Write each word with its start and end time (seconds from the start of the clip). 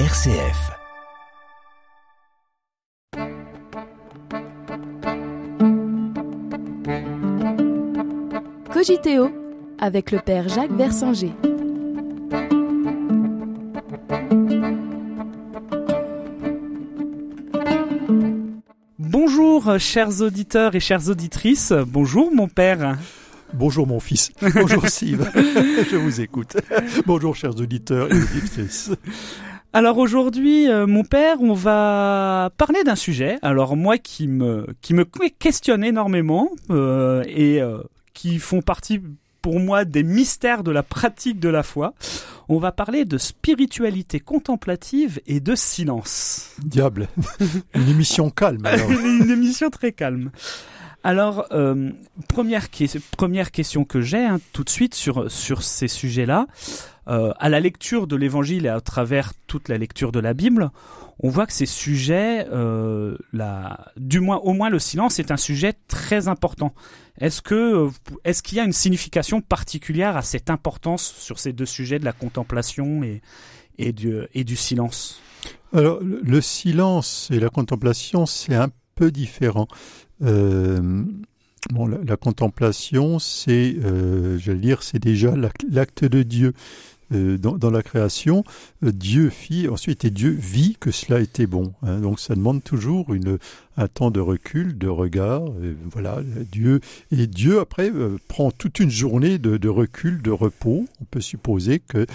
RCF. 0.00 0.72
Cogiteo 8.72 9.30
avec 9.78 10.10
le 10.10 10.18
père 10.18 10.48
Jacques 10.48 10.72
Versanger. 10.72 11.30
Bonjour 18.98 19.78
chers 19.78 20.20
auditeurs 20.22 20.74
et 20.74 20.80
chères 20.80 21.08
auditrices, 21.08 21.72
bonjour 21.86 22.34
mon 22.34 22.48
père. 22.48 22.98
Bonjour 23.52 23.86
mon 23.86 24.00
fils, 24.00 24.32
bonjour 24.54 24.88
Steve, 24.88 25.30
je 25.36 25.96
vous 25.96 26.20
écoute. 26.20 26.56
Bonjour 27.06 27.36
chers 27.36 27.54
auditeurs 27.60 28.12
et 28.12 28.16
auditrices. 28.16 28.90
Alors 29.74 29.98
aujourd'hui, 29.98 30.70
euh, 30.70 30.86
mon 30.86 31.02
père, 31.02 31.38
on 31.40 31.52
va 31.52 32.52
parler 32.56 32.84
d'un 32.84 32.94
sujet. 32.94 33.40
Alors 33.42 33.76
moi 33.76 33.98
qui 33.98 34.28
me 34.28 34.68
qui 34.80 34.94
me 34.94 35.04
questionne 35.04 35.82
énormément 35.82 36.50
euh, 36.70 37.24
et 37.26 37.60
euh, 37.60 37.78
qui 38.12 38.38
font 38.38 38.62
partie 38.62 39.00
pour 39.42 39.58
moi 39.58 39.84
des 39.84 40.04
mystères 40.04 40.62
de 40.62 40.70
la 40.70 40.84
pratique 40.84 41.40
de 41.40 41.48
la 41.48 41.64
foi. 41.64 41.92
On 42.48 42.58
va 42.58 42.70
parler 42.70 43.04
de 43.04 43.18
spiritualité 43.18 44.20
contemplative 44.20 45.20
et 45.26 45.40
de 45.40 45.56
silence. 45.56 46.52
Diable, 46.62 47.08
une 47.74 47.88
émission 47.88 48.30
calme. 48.30 48.64
Alors. 48.66 48.88
une 49.04 49.28
émission 49.28 49.70
très 49.70 49.90
calme. 49.90 50.30
Alors, 51.02 51.46
euh, 51.52 51.90
première, 52.28 52.68
première 53.16 53.50
question 53.50 53.84
que 53.84 54.00
j'ai 54.00 54.24
hein, 54.24 54.40
tout 54.54 54.64
de 54.64 54.70
suite 54.70 54.94
sur, 54.94 55.30
sur 55.30 55.62
ces 55.62 55.88
sujets-là. 55.88 56.46
Euh, 57.06 57.32
à 57.38 57.48
la 57.50 57.60
lecture 57.60 58.06
de 58.06 58.16
l'Évangile 58.16 58.66
et 58.66 58.70
à 58.70 58.80
travers 58.80 59.32
toute 59.46 59.68
la 59.68 59.76
lecture 59.76 60.10
de 60.10 60.20
la 60.20 60.32
Bible, 60.32 60.70
on 61.20 61.28
voit 61.28 61.46
que 61.46 61.52
ces 61.52 61.66
sujets, 61.66 62.46
euh, 62.50 63.16
du 63.96 64.20
moins, 64.20 64.38
au 64.38 64.52
moins 64.52 64.70
le 64.70 64.78
silence, 64.78 65.18
est 65.18 65.30
un 65.30 65.36
sujet 65.36 65.74
très 65.86 66.28
important. 66.28 66.74
Est-ce 67.20 67.42
que, 67.42 67.88
est-ce 68.24 68.42
qu'il 68.42 68.58
y 68.58 68.60
a 68.60 68.64
une 68.64 68.72
signification 68.72 69.40
particulière 69.40 70.16
à 70.16 70.22
cette 70.22 70.50
importance 70.50 71.14
sur 71.18 71.38
ces 71.38 71.52
deux 71.52 71.66
sujets 71.66 71.98
de 71.98 72.04
la 72.04 72.12
contemplation 72.12 73.02
et, 73.78 73.92
du, 73.92 74.56
silence? 74.56 75.20
Alors, 75.72 76.00
le 76.00 76.40
silence 76.40 77.28
et 77.30 77.38
la 77.38 77.50
contemplation, 77.50 78.26
c'est 78.26 78.54
un 78.54 78.70
peu 78.94 79.10
différent. 79.10 79.68
Euh, 80.22 81.04
bon, 81.70 81.86
la, 81.86 82.16
contemplation, 82.16 83.18
c'est, 83.18 83.76
euh, 83.84 84.38
j'allais 84.38 84.58
dire, 84.58 84.82
c'est 84.82 84.98
déjà 84.98 85.34
l'acte 85.36 86.04
de 86.04 86.22
Dieu. 86.22 86.54
Euh, 87.14 87.38
dans, 87.38 87.70
la 87.70 87.82
création, 87.82 88.44
Dieu 88.82 89.30
fit 89.30 89.68
ensuite 89.68 90.04
et 90.04 90.10
Dieu 90.10 90.30
vit 90.30 90.76
que 90.78 90.90
cela 90.90 91.20
était 91.20 91.46
bon. 91.46 91.72
Hein. 91.82 92.00
donc 92.00 92.20
ça 92.20 92.34
demande 92.34 92.62
toujours 92.62 93.08
un 93.76 93.88
temps 93.88 94.10
de 94.10 94.20
recul, 94.20 94.78
de 94.78 94.88
regard. 94.88 95.42
voilà, 95.90 96.18
Dieu 96.52 96.80
et 97.10 97.26
Dieu 97.26 97.58
après 97.58 97.90
prend 98.28 98.50
toute 98.50 98.80
une 98.80 98.90
journée 98.90 99.38
de, 99.38 99.68
recul, 99.68 100.22
de 100.22 100.30
repos. 100.30 100.86
On 101.00 101.04
peut 101.04 101.20
supposer 101.20 101.80
que 101.80 102.06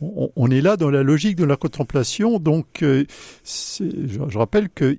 on, 0.00 0.50
est 0.50 0.60
là 0.60 0.76
dans 0.76 0.90
la 0.90 1.02
logique 1.02 1.36
de 1.36 1.44
la 1.44 1.56
contemplation, 1.56 2.38
donc 2.38 2.82
euh, 2.82 3.04
je, 3.44 4.38
rappelle 4.38 4.68
que 4.68 4.96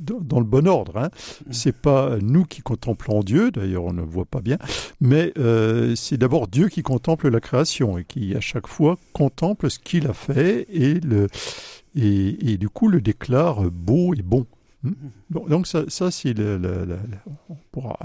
dans 0.00 0.40
le 0.40 0.46
bon 0.46 0.66
ordre, 0.66 0.96
hein, 0.96 1.10
mm. 1.46 1.52
c'est 1.52 1.76
pas 1.76 2.16
nous 2.20 2.44
qui 2.44 2.62
contemplons 2.62 3.20
Dieu, 3.20 3.50
d'ailleurs 3.50 3.84
on 3.84 3.92
ne 3.92 4.02
voit 4.02 4.24
pas 4.24 4.40
bien, 4.40 4.58
mais 5.00 5.32
euh, 5.38 5.94
c'est 5.96 6.16
d'abord 6.16 6.48
Dieu 6.48 6.68
qui 6.68 6.82
contemple 6.82 7.28
la 7.28 7.40
création 7.40 7.98
et 7.98 8.04
qui 8.04 8.34
à 8.34 8.40
chaque 8.40 8.66
fois 8.66 8.96
contemple 9.12 9.70
ce 9.70 9.78
qu'il 9.78 10.06
a 10.06 10.12
fait 10.12 10.66
et 10.70 10.94
le 10.94 11.28
et, 11.94 12.56
du 12.56 12.68
coup 12.68 12.88
le 12.88 13.00
déclare 13.00 13.70
beau 13.70 14.14
et 14.14 14.22
bon. 14.22 14.46
Hmm? 14.82 14.90
Mm. 15.30 15.48
donc 15.48 15.66
ça, 15.66 15.84
ça 15.88 16.10
c'est 16.10 16.32
le, 16.32 16.60
on 17.48 17.56
pourra 17.70 17.98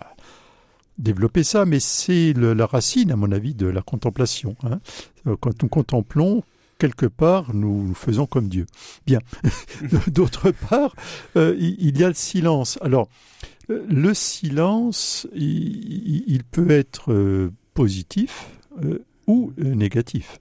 développer 0.97 1.43
ça, 1.43 1.65
mais 1.65 1.79
c'est 1.79 2.33
la 2.33 2.65
racine, 2.65 3.11
à 3.11 3.15
mon 3.15 3.31
avis, 3.31 3.53
de 3.53 3.67
la 3.67 3.81
contemplation. 3.81 4.55
Hein. 4.63 4.79
Euh, 5.27 5.35
quand 5.39 5.61
nous 5.61 5.69
contemplons, 5.69 6.43
quelque 6.79 7.05
part, 7.05 7.53
nous 7.53 7.93
faisons 7.93 8.25
comme 8.25 8.47
Dieu. 8.47 8.65
Bien. 9.05 9.19
D'autre 10.07 10.51
part, 10.51 10.95
euh, 11.35 11.55
il 11.59 11.97
y 11.97 12.03
a 12.03 12.07
le 12.07 12.13
silence. 12.13 12.77
Alors, 12.81 13.09
euh, 13.69 13.85
le 13.89 14.13
silence, 14.13 15.27
il, 15.35 16.41
peut 16.51 16.71
être 16.71 17.51
positif 17.73 18.49
ou 19.27 19.51
négatif. 19.57 20.39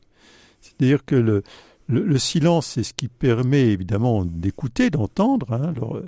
C'est-à-dire 0.61 1.05
que 1.05 1.16
le, 1.16 1.43
le, 1.89 2.19
silence, 2.19 2.66
c'est 2.66 2.83
ce 2.83 2.93
qui 2.95 3.09
permet 3.09 3.69
évidemment 3.69 4.25
d'écouter, 4.25 4.91
d'entendre. 4.91 5.53
Hein. 5.53 5.72
Alors, 5.77 6.00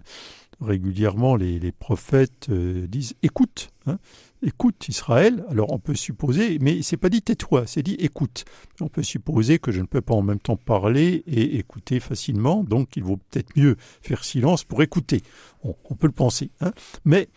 régulièrement, 0.60 1.36
les, 1.36 1.72
prophètes 1.72 2.50
disent 2.50 3.14
écoute. 3.22 3.70
Hein 3.86 3.98
écoute 4.42 4.88
Israël, 4.88 5.44
alors 5.48 5.72
on 5.72 5.78
peut 5.78 5.94
supposer, 5.94 6.58
mais 6.60 6.82
c'est 6.82 6.96
pas 6.96 7.08
dit 7.08 7.22
tais-toi, 7.22 7.66
c'est 7.66 7.82
dit 7.82 7.96
écoute. 7.98 8.44
On 8.80 8.88
peut 8.88 9.02
supposer 9.02 9.58
que 9.58 9.72
je 9.72 9.80
ne 9.80 9.86
peux 9.86 10.00
pas 10.00 10.14
en 10.14 10.22
même 10.22 10.38
temps 10.38 10.56
parler 10.56 11.22
et 11.26 11.58
écouter 11.58 12.00
facilement, 12.00 12.62
donc 12.62 12.96
il 12.96 13.02
vaut 13.02 13.16
peut-être 13.16 13.56
mieux 13.56 13.76
faire 14.02 14.24
silence 14.24 14.64
pour 14.64 14.82
écouter. 14.82 15.22
On, 15.62 15.94
peut 15.94 16.06
le 16.06 16.12
penser. 16.12 16.50
Hein. 16.60 16.72
Mais 17.04 17.28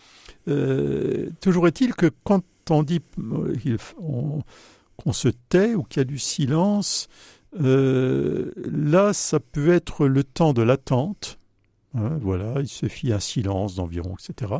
euh, 0.47 1.29
toujours 1.39 1.67
est-il 1.67 1.95
que 1.95 2.11
quand 2.23 2.43
on 2.69 2.83
dit 2.83 3.01
euh, 3.19 3.77
qu'on 4.97 5.13
se 5.13 5.29
tait 5.49 5.73
ou 5.73 5.83
qu'il 5.83 6.01
y 6.01 6.01
a 6.01 6.05
du 6.05 6.19
silence, 6.19 7.07
euh, 7.59 8.51
là 8.55 9.13
ça 9.13 9.39
peut 9.39 9.71
être 9.71 10.07
le 10.07 10.23
temps 10.23 10.53
de 10.53 10.61
l'attente. 10.61 11.39
Hein, 11.93 12.17
voilà, 12.21 12.61
il 12.61 12.69
se 12.69 12.87
fit 12.87 13.11
un 13.11 13.19
silence 13.19 13.75
d'environ, 13.75 14.15
etc 14.17 14.59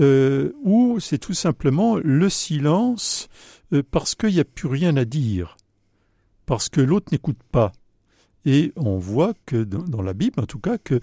euh, 0.00 0.52
ou 0.62 0.98
c'est 1.00 1.18
tout 1.18 1.34
simplement 1.34 1.96
le 1.96 2.28
silence 2.28 3.28
euh, 3.72 3.82
parce 3.88 4.14
qu'il 4.14 4.30
n'y 4.30 4.40
a 4.40 4.44
plus 4.44 4.68
rien 4.68 4.96
à 4.96 5.04
dire, 5.04 5.56
parce 6.46 6.68
que 6.68 6.80
l'autre 6.80 7.12
n'écoute 7.12 7.42
pas. 7.52 7.72
Et 8.46 8.72
on 8.76 8.98
voit 8.98 9.32
que 9.46 9.64
dans, 9.64 10.02
la 10.02 10.12
Bible, 10.12 10.40
en 10.40 10.46
tout 10.46 10.58
cas, 10.58 10.76
que 10.76 11.00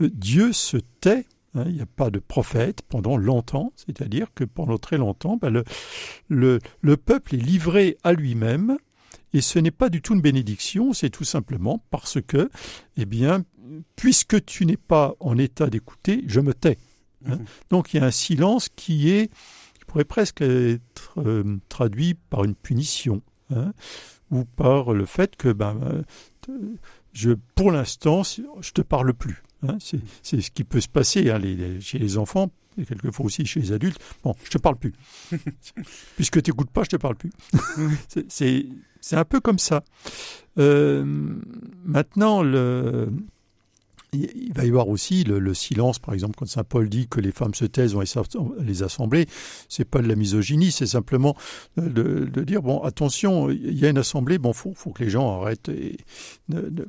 euh, 0.00 0.10
Dieu 0.12 0.52
se 0.52 0.76
tait. 0.76 1.26
Hein, 1.56 1.64
il 1.66 1.74
n'y 1.74 1.80
a 1.80 1.86
pas 1.86 2.10
de 2.10 2.18
prophète 2.18 2.82
pendant 2.88 3.16
longtemps, 3.16 3.72
c'est-à-dire 3.76 4.28
que 4.34 4.44
pendant 4.44 4.78
très 4.78 4.98
longtemps, 4.98 5.36
ben, 5.36 5.50
le, 5.50 5.64
le, 6.28 6.58
le 6.80 6.96
peuple 6.96 7.36
est 7.36 7.38
livré 7.38 7.96
à 8.02 8.12
lui-même, 8.12 8.76
et 9.32 9.40
ce 9.40 9.58
n'est 9.58 9.72
pas 9.72 9.88
du 9.88 10.02
tout 10.02 10.14
une 10.14 10.20
bénédiction, 10.20 10.92
c'est 10.92 11.10
tout 11.10 11.24
simplement 11.24 11.84
parce 11.90 12.20
que, 12.20 12.50
eh 12.96 13.04
bien, 13.04 13.44
puisque 13.96 14.44
tu 14.44 14.66
n'es 14.66 14.76
pas 14.76 15.14
en 15.20 15.38
état 15.38 15.68
d'écouter, 15.68 16.24
je 16.26 16.40
me 16.40 16.54
tais. 16.54 16.78
Hein. 17.26 17.36
Mhm. 17.36 17.44
Donc 17.70 17.94
il 17.94 17.98
y 17.98 18.00
a 18.00 18.06
un 18.06 18.10
silence 18.10 18.68
qui 18.74 19.10
est, 19.10 19.28
qui 19.28 19.84
pourrait 19.86 20.04
presque 20.04 20.42
être 20.42 21.12
euh, 21.18 21.58
traduit 21.68 22.14
par 22.14 22.44
une 22.44 22.54
punition, 22.54 23.22
hein, 23.54 23.72
ou 24.30 24.44
par 24.44 24.92
le 24.92 25.06
fait 25.06 25.36
que, 25.36 25.52
ben, 25.52 25.78
euh, 26.48 26.58
je, 27.12 27.32
pour 27.54 27.70
l'instant, 27.70 28.22
je 28.22 28.72
te 28.72 28.82
parle 28.82 29.14
plus. 29.14 29.42
Hein. 29.66 29.78
c'est 30.22 30.42
ce 30.42 30.50
qui 30.50 30.62
peut 30.62 30.80
se 30.80 30.88
passer 30.88 31.32
chez 31.80 31.98
les 31.98 32.18
enfants, 32.18 32.50
et 32.76 32.84
quelquefois 32.84 33.26
aussi 33.26 33.46
chez 33.46 33.60
les 33.60 33.72
adultes. 33.72 33.98
Bon, 34.22 34.34
je 34.44 34.50
te 34.50 34.58
parle 34.58 34.76
plus. 34.76 34.92
Puisque 36.16 36.42
tu 36.42 36.50
n'écoutes 36.50 36.70
pas, 36.70 36.82
je 36.84 36.90
te 36.90 36.96
parle 36.96 37.16
plus. 37.16 37.30
c'est 38.28 39.16
un 39.16 39.24
peu 39.24 39.40
comme 39.40 39.58
ça. 39.58 39.84
Euh, 40.58 41.04
maintenant, 41.84 42.42
le, 42.42 43.08
il 44.14 44.52
va 44.54 44.64
y 44.64 44.68
avoir 44.68 44.88
aussi 44.88 45.24
le, 45.24 45.54
silence, 45.54 45.98
par 45.98 46.14
exemple, 46.14 46.34
quand 46.36 46.46
Saint 46.46 46.64
Paul 46.64 46.88
dit 46.88 47.06
que 47.08 47.20
les 47.20 47.32
femmes 47.32 47.54
se 47.54 47.64
taisent 47.64 47.94
dans 47.94 48.02
les 48.60 48.82
assemblées, 48.82 49.26
c'est 49.68 49.84
pas 49.84 50.00
de 50.00 50.08
la 50.08 50.16
misogynie, 50.16 50.70
c'est 50.70 50.86
simplement 50.86 51.36
de, 51.76 52.24
dire 52.44 52.62
bon, 52.62 52.82
attention, 52.82 53.50
il 53.50 53.78
y 53.78 53.84
a 53.86 53.90
une 53.90 53.98
assemblée, 53.98 54.38
bon, 54.38 54.52
faut, 54.52 54.72
faut 54.74 54.90
que 54.90 55.04
les 55.04 55.10
gens 55.10 55.40
arrêtent. 55.40 55.68
Et, 55.68 55.96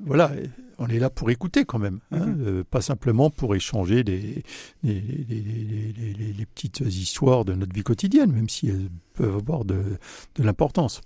voilà, 0.05 0.31
on 0.77 0.87
est 0.87 0.99
là 0.99 1.09
pour 1.09 1.29
écouter 1.29 1.65
quand 1.65 1.79
même, 1.79 1.99
hein, 2.11 2.19
mm-hmm. 2.19 2.41
euh, 2.41 2.63
pas 2.63 2.81
simplement 2.81 3.29
pour 3.29 3.55
échanger 3.55 4.03
des, 4.03 4.43
les, 4.83 6.45
petites 6.53 6.81
histoires 6.81 7.45
de 7.45 7.53
notre 7.53 7.73
vie 7.73 7.83
quotidienne, 7.83 8.31
même 8.31 8.49
si 8.49 8.67
elles 8.67 8.89
peuvent 9.13 9.35
avoir 9.35 9.65
de, 9.65 9.97
l'importance. 10.37 11.01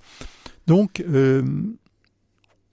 Donc, 0.67 1.03
euh, 1.07 1.43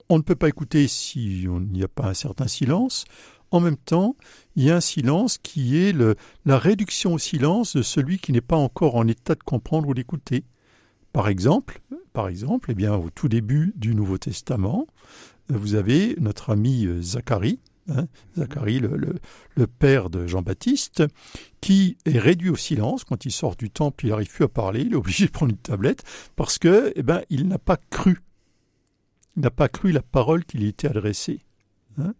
on 0.09 0.17
ne 0.17 0.23
peut 0.23 0.35
pas 0.35 0.47
écouter 0.47 0.87
s'il 0.87 1.49
n'y 1.49 1.83
a 1.83 1.87
pas 1.87 2.07
un 2.07 2.13
certain 2.13 2.47
silence. 2.47 3.05
En 3.51 3.59
même 3.59 3.77
temps, 3.77 4.15
il 4.55 4.63
y 4.63 4.71
a 4.71 4.75
un 4.75 4.81
silence 4.81 5.37
qui 5.37 5.77
est 5.77 5.95
la 6.45 6.57
réduction 6.57 7.13
au 7.13 7.17
silence 7.17 7.75
de 7.75 7.81
celui 7.81 8.19
qui 8.19 8.31
n'est 8.31 8.41
pas 8.41 8.57
encore 8.57 8.95
en 8.95 9.07
état 9.07 9.35
de 9.35 9.43
comprendre 9.43 9.87
ou 9.87 9.93
d'écouter. 9.93 10.43
Par 11.13 11.29
exemple, 11.29 11.81
par 12.13 12.27
exemple, 12.27 12.71
eh 12.71 12.75
bien, 12.75 12.95
au 12.95 13.09
tout 13.09 13.29
début 13.29 13.73
du 13.75 13.95
Nouveau 13.95 14.17
Testament, 14.17 14.87
vous 15.49 15.75
avez 15.75 16.15
notre 16.19 16.51
ami 16.51 16.85
euh, 16.85 17.01
Zacharie, 17.01 17.59
hein, 17.89 18.07
Zacharie, 18.35 18.79
le, 18.79 19.67
père 19.67 20.09
de 20.09 20.27
Jean-Baptiste, 20.27 21.03
qui 21.61 21.97
est 22.05 22.19
réduit 22.19 22.49
au 22.49 22.55
silence 22.55 23.03
quand 23.03 23.25
il 23.25 23.31
sort 23.31 23.55
du 23.55 23.69
temple, 23.69 24.05
il 24.05 24.09
n'arrive 24.09 24.31
plus 24.31 24.45
à 24.45 24.47
parler, 24.47 24.81
il 24.81 24.93
est 24.93 24.97
obligé 24.97 25.27
de 25.27 25.31
prendre 25.31 25.51
une 25.51 25.57
tablette 25.57 26.03
parce 26.35 26.57
que, 26.57 26.91
eh 26.95 27.03
ben, 27.03 27.21
il 27.29 27.47
n'a 27.47 27.59
pas 27.59 27.77
cru, 27.89 28.19
il 29.35 29.43
n'a 29.43 29.51
pas 29.51 29.69
cru 29.69 29.91
la 29.91 30.01
parole 30.01 30.43
qui 30.43 30.57
lui 30.57 30.67
était 30.67 30.87
adressée. 30.87 31.41
Hein. 31.99 32.13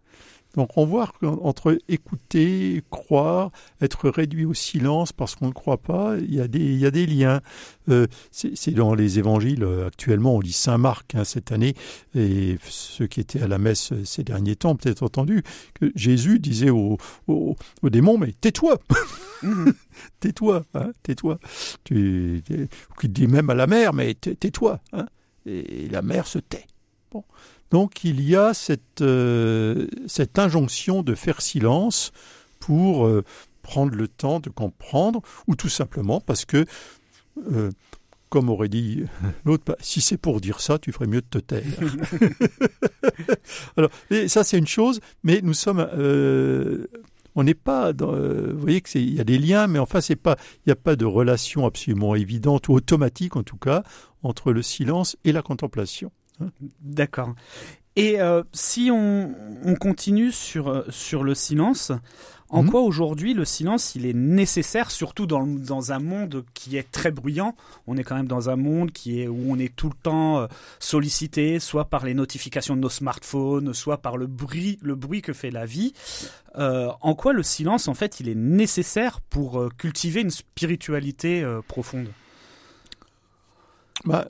Donc 0.54 0.76
on 0.76 0.86
voit 0.86 1.10
qu'entre 1.20 1.78
écouter, 1.88 2.82
croire, 2.90 3.50
être 3.80 4.08
réduit 4.08 4.44
au 4.44 4.54
silence 4.54 5.12
parce 5.12 5.34
qu'on 5.34 5.48
ne 5.48 5.52
croit 5.52 5.78
pas, 5.78 6.16
il 6.18 6.34
y 6.34 6.40
a 6.40 6.48
des, 6.48 6.58
il 6.58 6.78
y 6.78 6.86
a 6.86 6.90
des 6.90 7.06
liens. 7.06 7.40
Euh, 7.88 8.06
c'est 8.30 8.70
dans 8.72 8.94
les 8.94 9.18
évangiles, 9.18 9.62
euh, 9.62 9.86
actuellement 9.86 10.36
on 10.36 10.40
lit 10.40 10.52
Saint 10.52 10.78
Marc 10.78 11.14
hein, 11.14 11.24
cette 11.24 11.52
année, 11.52 11.74
et 12.14 12.58
ceux 12.68 13.06
qui 13.06 13.20
étaient 13.20 13.40
à 13.40 13.48
la 13.48 13.58
messe 13.58 13.92
ces 14.04 14.24
derniers 14.24 14.56
temps 14.56 14.70
ont 14.70 14.76
peut-être 14.76 15.02
entendu 15.02 15.42
que 15.74 15.90
Jésus 15.94 16.38
disait 16.38 16.70
aux 16.70 16.98
au, 17.28 17.56
au 17.82 17.90
démons, 17.90 18.18
mais 18.18 18.32
tais-toi 18.32 18.78
mhm. 19.42 19.72
Tais-toi, 20.20 20.64
hein, 20.74 20.92
tais-toi. 21.02 21.38
Tu, 21.84 22.42
tu 23.00 23.08
dit 23.08 23.26
même 23.26 23.50
à 23.50 23.54
la 23.54 23.66
mer, 23.66 23.92
mais 23.92 24.14
tais-toi. 24.14 24.80
Hein, 24.92 25.06
et 25.46 25.88
la 25.88 26.02
mer 26.02 26.26
se 26.26 26.38
tait. 26.38 26.66
Donc 27.70 28.04
il 28.04 28.22
y 28.22 28.34
a 28.34 28.54
cette, 28.54 29.02
euh, 29.02 29.86
cette 30.06 30.38
injonction 30.38 31.02
de 31.02 31.14
faire 31.14 31.42
silence 31.42 32.12
pour 32.60 33.06
euh, 33.06 33.24
prendre 33.62 33.94
le 33.94 34.08
temps 34.08 34.40
de 34.40 34.48
comprendre, 34.48 35.20
ou 35.46 35.54
tout 35.54 35.68
simplement 35.68 36.20
parce 36.20 36.44
que, 36.44 36.64
euh, 37.52 37.70
comme 38.30 38.48
aurait 38.48 38.68
dit 38.68 39.04
l'autre, 39.44 39.64
bah, 39.66 39.76
si 39.80 40.00
c'est 40.00 40.16
pour 40.16 40.40
dire 40.40 40.60
ça, 40.60 40.78
tu 40.78 40.92
ferais 40.92 41.06
mieux 41.06 41.20
de 41.20 41.26
te 41.26 41.38
taire. 41.38 41.64
Alors, 43.76 43.90
ça 44.28 44.44
c'est 44.44 44.58
une 44.58 44.66
chose, 44.66 45.00
mais 45.22 45.40
nous 45.42 45.54
sommes 45.54 45.86
on 47.34 47.44
n'est 47.44 47.54
pas 47.54 47.92
dans, 47.92 48.12
vous 48.12 48.58
voyez 48.58 48.80
que 48.80 48.98
il 48.98 49.14
y 49.14 49.20
a 49.20 49.24
des 49.24 49.38
liens 49.38 49.68
mais 49.68 49.78
enfin 49.78 50.00
c'est 50.00 50.16
pas 50.16 50.36
il 50.56 50.68
n'y 50.68 50.72
a 50.72 50.76
pas 50.76 50.96
de 50.96 51.04
relation 51.04 51.66
absolument 51.66 52.16
évidente 52.16 52.68
ou 52.68 52.72
automatique 52.72 53.36
en 53.36 53.44
tout 53.44 53.58
cas 53.58 53.84
entre 54.24 54.50
le 54.50 54.60
silence 54.60 55.16
et 55.24 55.30
la 55.30 55.42
contemplation 55.42 56.10
D'accord. 56.80 57.34
Et 57.98 58.20
euh, 58.20 58.44
si 58.52 58.90
on, 58.92 59.34
continue 59.80 60.30
sur, 60.30 60.68
euh, 60.68 60.84
sur 60.88 61.24
le 61.24 61.34
silence, 61.34 61.90
en 62.48 62.62
mhm. 62.62 62.70
quoi 62.70 62.82
aujourd'hui 62.82 63.34
le 63.34 63.44
silence 63.44 63.96
il 63.96 64.06
est 64.06 64.12
nécessaire, 64.14 64.92
surtout 64.92 65.26
dans, 65.26 65.44
dans, 65.44 65.90
un 65.90 65.98
monde 65.98 66.44
qui 66.54 66.76
est 66.76 66.88
très 66.92 67.10
bruyant? 67.10 67.56
On 67.88 67.96
est 67.96 68.04
quand 68.04 68.14
même 68.14 68.28
dans 68.28 68.50
un 68.50 68.54
monde 68.54 68.92
qui 68.92 69.20
est, 69.20 69.26
où 69.26 69.46
on 69.48 69.58
est 69.58 69.74
tout 69.74 69.88
le 69.88 69.96
temps 70.00 70.38
euh, 70.38 70.46
sollicité, 70.78 71.58
soit 71.58 71.86
par 71.86 72.04
les 72.04 72.14
notifications 72.14 72.76
de 72.76 72.80
nos 72.80 72.88
smartphones, 72.88 73.74
soit 73.74 73.98
par 73.98 74.16
le 74.16 74.28
bruit, 74.28 74.78
le 74.80 74.94
bruit 74.94 75.20
que 75.20 75.32
fait 75.32 75.50
la 75.50 75.66
vie. 75.66 75.92
en 76.54 77.14
quoi 77.16 77.32
le 77.32 77.42
silence 77.42 77.88
en 77.88 77.94
fait 77.94 78.20
il 78.20 78.28
est 78.28 78.36
nécessaire 78.36 79.20
pour 79.22 79.68
cultiver 79.76 80.20
une 80.20 80.30
spiritualité 80.30 81.44
profonde? 81.66 82.10
Bah, 84.04 84.26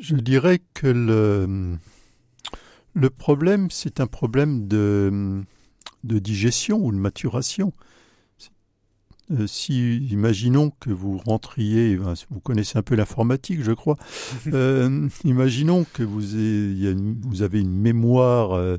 je 0.00 0.14
dirais 0.16 0.60
que 0.74 0.86
le, 2.94 3.10
problème, 3.10 3.70
c'est 3.70 4.00
un 4.00 4.06
problème 4.06 4.66
de 4.68 5.44
digestion 6.02 6.78
ou 6.78 6.92
de 6.92 6.96
maturation. 6.96 7.72
Euh, 9.30 9.46
si, 9.46 9.98
imaginons 10.08 10.70
que 10.80 10.90
vous 10.90 11.16
rentriez, 11.18 11.96
vous 11.96 12.40
connaissez 12.40 12.78
un 12.78 12.82
peu 12.82 12.94
l'informatique, 12.94 13.62
je 13.62 13.72
crois. 13.72 13.96
Euh, 14.52 15.08
imaginons 15.24 15.84
que 15.92 16.02
vous 16.02 16.36
ayez, 16.36 16.94
vous 17.22 17.42
avez 17.42 17.60
une 17.60 17.74
mémoire, 17.74 18.52
euh, 18.52 18.76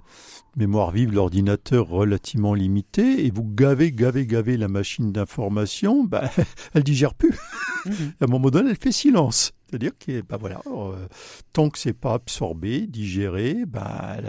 mémoire 0.56 0.92
vive 0.92 1.12
l'ordinateur 1.12 1.88
relativement 1.88 2.54
limitée, 2.54 3.26
et 3.26 3.32
vous 3.32 3.44
gavez, 3.44 3.92
gavez, 3.92 4.26
gavez 4.26 4.56
la 4.56 4.68
machine 4.68 5.12
d'information, 5.12 6.04
ben, 6.04 6.30
elle 6.74 6.84
digère 6.84 7.14
plus. 7.14 7.38
Mhm. 7.86 7.94
à 8.22 8.26
un 8.26 8.28
moment 8.28 8.50
donné, 8.50 8.70
elle 8.70 8.78
fait 8.78 8.92
silence. 8.92 9.52
C'est-à-dire 9.68 9.92
que, 10.00 10.22
ben 10.22 10.38
voilà, 10.38 10.62
tant 11.52 11.70
que 11.70 11.80
c'est 11.80 11.94
pas 11.94 12.14
absorbé, 12.14 12.88
digéré, 12.88 13.66
ben, 13.66 14.22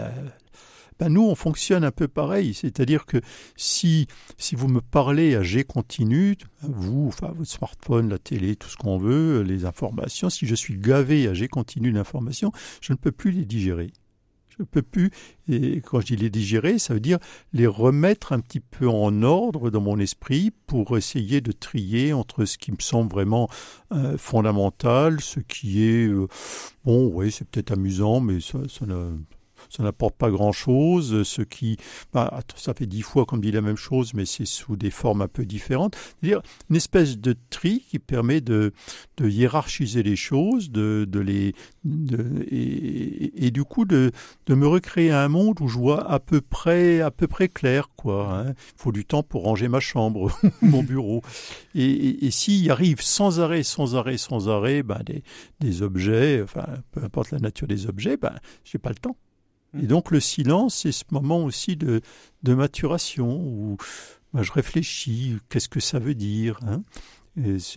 ben, 0.99 1.09
nous, 1.09 1.23
on 1.23 1.35
fonctionne 1.35 1.83
un 1.83 1.91
peu 1.91 2.07
pareil. 2.07 2.53
C'est-à-dire 2.53 3.05
que 3.05 3.17
si, 3.55 4.07
si 4.37 4.55
vous 4.55 4.67
me 4.67 4.81
parlez 4.81 5.35
à 5.35 5.43
G 5.43 5.63
continu, 5.63 6.37
vous, 6.61 7.07
enfin, 7.07 7.33
votre 7.35 7.49
smartphone, 7.49 8.09
la 8.09 8.17
télé, 8.17 8.55
tout 8.55 8.69
ce 8.69 8.77
qu'on 8.77 8.97
veut, 8.97 9.41
les 9.41 9.65
informations, 9.65 10.29
si 10.29 10.47
je 10.47 10.55
suis 10.55 10.77
gavé 10.77 11.27
à 11.27 11.33
G 11.33 11.47
continu 11.47 11.91
d'informations, 11.91 12.51
je 12.81 12.93
ne 12.93 12.97
peux 12.97 13.11
plus 13.11 13.31
les 13.31 13.45
digérer. 13.45 13.91
Je 14.49 14.63
ne 14.63 14.65
peux 14.65 14.81
plus, 14.81 15.11
et 15.47 15.81
quand 15.81 16.01
je 16.01 16.07
dis 16.07 16.15
les 16.15 16.31
digérer, 16.31 16.79
ça 16.79 16.95
veut 16.95 16.99
dire 16.99 17.19
les 17.53 17.67
remettre 17.67 18.33
un 18.33 18.39
petit 18.39 18.59
peu 18.59 18.89
en 18.89 19.21
ordre 19.21 19.69
dans 19.69 19.81
mon 19.81 19.99
esprit 19.99 20.51
pour 20.65 20.97
essayer 20.97 21.41
de 21.41 21.51
trier 21.51 22.11
entre 22.11 22.45
ce 22.45 22.57
qui 22.57 22.71
me 22.71 22.79
semble 22.79 23.11
vraiment 23.11 23.49
euh, 23.91 24.17
fondamental, 24.17 25.21
ce 25.21 25.41
qui 25.41 25.83
est, 25.83 26.07
euh, 26.07 26.27
bon, 26.85 27.11
oui, 27.13 27.31
c'est 27.31 27.47
peut-être 27.47 27.73
amusant, 27.73 28.19
mais 28.19 28.39
ça, 28.39 28.57
ça 28.67 28.85
ça 29.69 29.83
n'apporte 29.83 30.15
pas 30.15 30.29
grand-chose. 30.29 31.23
Ce 31.23 31.41
qui, 31.41 31.77
bah, 32.13 32.39
ça 32.55 32.73
fait 32.73 32.85
dix 32.85 33.01
fois 33.01 33.25
qu'on 33.25 33.37
dit 33.37 33.51
la 33.51 33.61
même 33.61 33.77
chose, 33.77 34.13
mais 34.13 34.25
c'est 34.25 34.45
sous 34.45 34.75
des 34.75 34.91
formes 34.91 35.21
un 35.21 35.27
peu 35.27 35.45
différentes. 35.45 35.95
C'est-à-dire 35.95 36.41
une 36.69 36.75
espèce 36.75 37.17
de 37.17 37.35
tri 37.49 37.83
qui 37.89 37.99
permet 37.99 38.41
de, 38.41 38.73
hiérarchiser 39.19 40.03
les 40.03 40.15
choses, 40.15 40.71
de, 40.71 41.07
les, 41.19 41.53
et, 42.49 43.45
et, 43.45 43.51
du 43.51 43.63
coup 43.63 43.85
de, 43.85 44.11
me 44.49 44.67
recréer 44.67 45.11
un 45.11 45.27
monde 45.27 45.59
où 45.61 45.67
je 45.67 45.77
vois 45.77 46.09
à 46.09 46.19
peu 46.19 46.41
près, 46.41 47.01
à 47.01 47.11
peu 47.11 47.27
près 47.27 47.49
clair, 47.49 47.89
quoi. 47.95 48.39
Hein. 48.39 48.53
Il 48.75 48.81
faut 48.81 48.91
du 48.91 49.05
temps 49.05 49.23
pour 49.23 49.43
ranger 49.43 49.67
ma 49.67 49.79
chambre, 49.79 50.31
mon 50.61 50.83
bureau. 50.83 51.21
Et, 51.75 52.25
et, 52.25 52.31
s'il 52.31 52.69
arrive 52.71 53.01
sans 53.01 53.39
arrêt, 53.39 53.63
sans 53.63 53.95
arrêt, 53.95 54.17
sans 54.17 54.49
arrêt, 54.49 54.83
ben 54.83 55.01
des, 55.05 55.23
des 55.59 55.81
objets, 55.81 56.41
enfin 56.41 56.65
peu 56.91 57.03
importe 57.03 57.31
la 57.31 57.39
nature 57.39 57.67
des 57.67 57.87
objets, 57.87 58.17
ben 58.17 58.35
j'ai 58.63 58.77
pas 58.77 58.89
le 58.89 58.95
temps. 58.95 59.17
Et 59.81 59.87
donc 59.87 60.11
le 60.11 60.19
silence, 60.19 60.75
c'est 60.75 60.91
ce 60.91 61.03
moment 61.11 61.43
aussi 61.43 61.75
de, 61.75 62.01
de 62.43 62.53
maturation 62.53 63.39
où 63.39 63.77
bah, 64.33 64.43
je 64.43 64.51
réfléchis, 64.51 65.37
qu'est-ce 65.49 65.69
que 65.69 65.79
ça 65.79 65.99
veut 65.99 66.15
dire 66.15 66.59
hein 66.67 66.81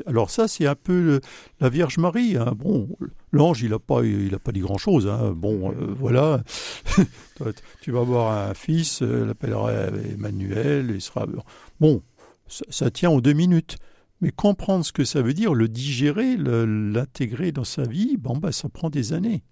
alors 0.06 0.30
ça, 0.30 0.48
c'est 0.48 0.66
un 0.66 0.74
peu 0.74 1.20
la 1.60 1.68
Vierge 1.68 1.98
Marie. 1.98 2.36
Hein. 2.36 2.54
Bon, 2.56 2.88
l'ange, 3.32 3.62
il 3.62 3.70
n'a 3.70 3.78
pas, 3.78 4.02
il 4.04 4.30
pas 4.38 4.52
dit 4.52 4.60
grand-chose. 4.60 5.06
Hein. 5.06 5.32
Bon, 5.36 5.72
euh, 5.72 5.94
voilà, 5.98 6.42
tu 7.82 7.92
vas 7.92 8.00
avoir 8.00 8.48
un 8.48 8.54
fils, 8.54 9.02
euh, 9.02 9.26
l'appellera 9.26 9.72
Emmanuel, 10.14 10.92
il 10.94 11.00
sera... 11.00 11.26
Bon, 11.78 12.02
ça, 12.48 12.64
ça, 12.70 12.90
tient 12.90 13.10
aux 13.10 13.20
deux 13.20 13.34
minutes. 13.34 13.76
Mais 14.22 14.30
comprendre 14.30 14.84
ce 14.84 14.92
que 14.92 15.04
ça 15.04 15.22
veut 15.22 15.32
dire, 15.32 15.54
le 15.54 15.68
digérer, 15.68 16.36
l'intégrer 16.36 17.52
dans 17.52 17.64
sa 17.64 17.84
vie, 17.84 18.16
bon, 18.18 18.36
bah, 18.36 18.52
ça 18.52 18.68
prend 18.68 18.90
des 18.90 19.12
années. 19.14 19.42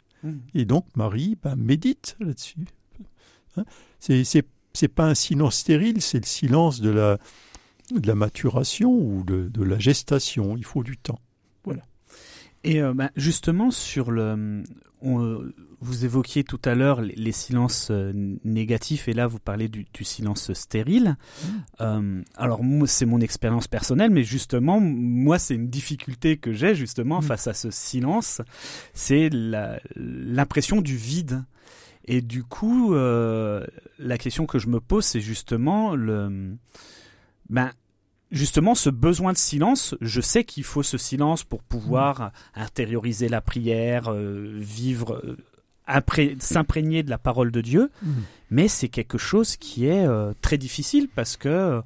Et 0.55 0.65
donc 0.65 0.87
Marie 0.97 1.37
ben, 1.43 1.57
médite 1.57 2.17
là-dessus. 2.21 2.67
Hein? 3.57 3.65
C'est, 4.01 4.89
pas 4.89 5.07
un 5.07 5.15
silence 5.15 5.57
stérile, 5.57 6.01
c'est 6.01 6.21
le 6.21 6.27
silence 6.27 6.81
de 6.81 6.91
la, 6.91 7.19
de 7.91 8.07
la 8.07 8.15
maturation 8.15 8.93
ou 8.93 9.25
de, 9.25 9.49
de 9.49 9.63
la 9.63 9.79
gestation. 9.79 10.57
Il 10.57 10.65
faut 10.65 10.83
du 10.83 10.97
temps. 10.97 11.21
Voilà. 11.65 11.83
Et 12.65 12.83
euh, 12.83 12.93
ben, 12.95 13.11
justement, 13.17 13.71
sur 13.71 14.11
le, 14.11 14.63
vous 15.81 16.05
évoquiez 16.05 16.45
tout 16.45 16.61
à 16.65 16.75
l'heure 16.75 17.01
les, 17.01 17.33
silences 17.33 17.89
euh, 17.91 18.13
négatifs 18.45 19.09
et 19.09 19.13
là 19.13 19.27
vous 19.27 19.39
parlez 19.39 19.69
du, 19.69 19.87
silence 20.03 20.53
stérile. 20.53 21.17
Mmh. 21.17 21.49
Euh, 21.81 22.23
alors 22.37 22.61
c'est 22.87 23.07
mon 23.07 23.21
expérience 23.21 23.69
personnelle, 23.69 24.11
mais 24.11 24.25
justement 24.25 24.81
moi 24.81 25.39
c'est 25.39 25.55
une 25.55 25.69
difficulté 25.69 26.37
que 26.37 26.53
j'ai 26.53 26.75
justement 26.75 27.21
mmh. 27.21 27.23
face 27.23 27.47
à 27.47 27.55
ce 27.55 27.71
silence, 27.71 28.41
c'est 28.93 29.31
l'impression 29.95 30.81
du 30.81 30.97
vide. 30.97 31.45
Et 32.11 32.23
du 32.23 32.43
coup, 32.43 32.95
euh, 32.95 33.67
la 33.99 34.17
question 34.17 34.47
que 34.47 34.59
je 34.59 34.69
me 34.69 34.81
pose, 34.81 35.05
c'est 35.05 35.21
justement 35.21 35.95
le, 35.95 36.57
ben 37.51 37.71
justement 38.31 38.75
ce 38.75 38.91
besoin 38.91 39.33
de 39.33 39.39
silence, 39.39 39.95
je 40.01 40.21
sais 40.21 40.45
qu'il 40.45 40.65
faut 40.65 40.83
ce 40.83 40.99
silence 40.99 41.45
pour 41.45 41.63
pouvoir 41.63 42.33
intérioriser 42.55 43.29
la 43.29 43.41
prière, 43.41 44.13
vivre, 44.13 45.23
s'imprégner 46.39 47.03
de 47.03 47.11
la 47.11 47.19
parole 47.19 47.51
de 47.51 47.61
Dieu, 47.61 47.91
mmh. 48.03 48.11
mais 48.51 48.69
c'est 48.69 48.89
quelque 48.89 49.19
chose 49.19 49.57
qui 49.57 49.87
est 49.87 50.07
euh, 50.07 50.33
très 50.43 50.59
difficile 50.59 51.09
parce 51.15 51.37
que 51.37 51.83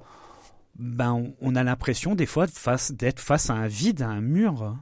ben 0.79 1.31
on 1.41 1.55
a 1.55 1.63
l'impression 1.63 2.15
des 2.15 2.27
fois 2.27 2.47
d'être 2.91 3.21
face 3.21 3.51
à 3.51 3.55
un 3.55 3.67
vide, 3.67 4.03
à 4.03 4.09
un 4.09 4.21
mur. 4.21 4.77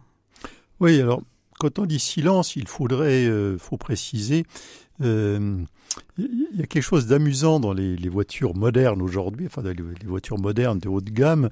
Oui, 0.78 1.00
alors 1.00 1.22
quand 1.60 1.78
on 1.78 1.84
dit 1.86 1.98
silence, 1.98 2.56
il 2.56 2.66
faudrait 2.66 3.26
euh, 3.26 3.58
faut 3.58 3.76
préciser 3.76 4.44
euh, 5.02 5.58
il 6.18 6.56
y 6.56 6.62
a 6.62 6.66
quelque 6.66 6.82
chose 6.82 7.06
d'amusant 7.06 7.58
dans 7.58 7.72
les, 7.72 7.96
voitures 8.08 8.54
modernes 8.54 9.02
aujourd'hui, 9.02 9.46
enfin 9.46 9.62
les, 9.62 10.06
voitures 10.06 10.38
modernes 10.38 10.78
de 10.78 10.88
haute 10.88 11.10
gamme. 11.10 11.48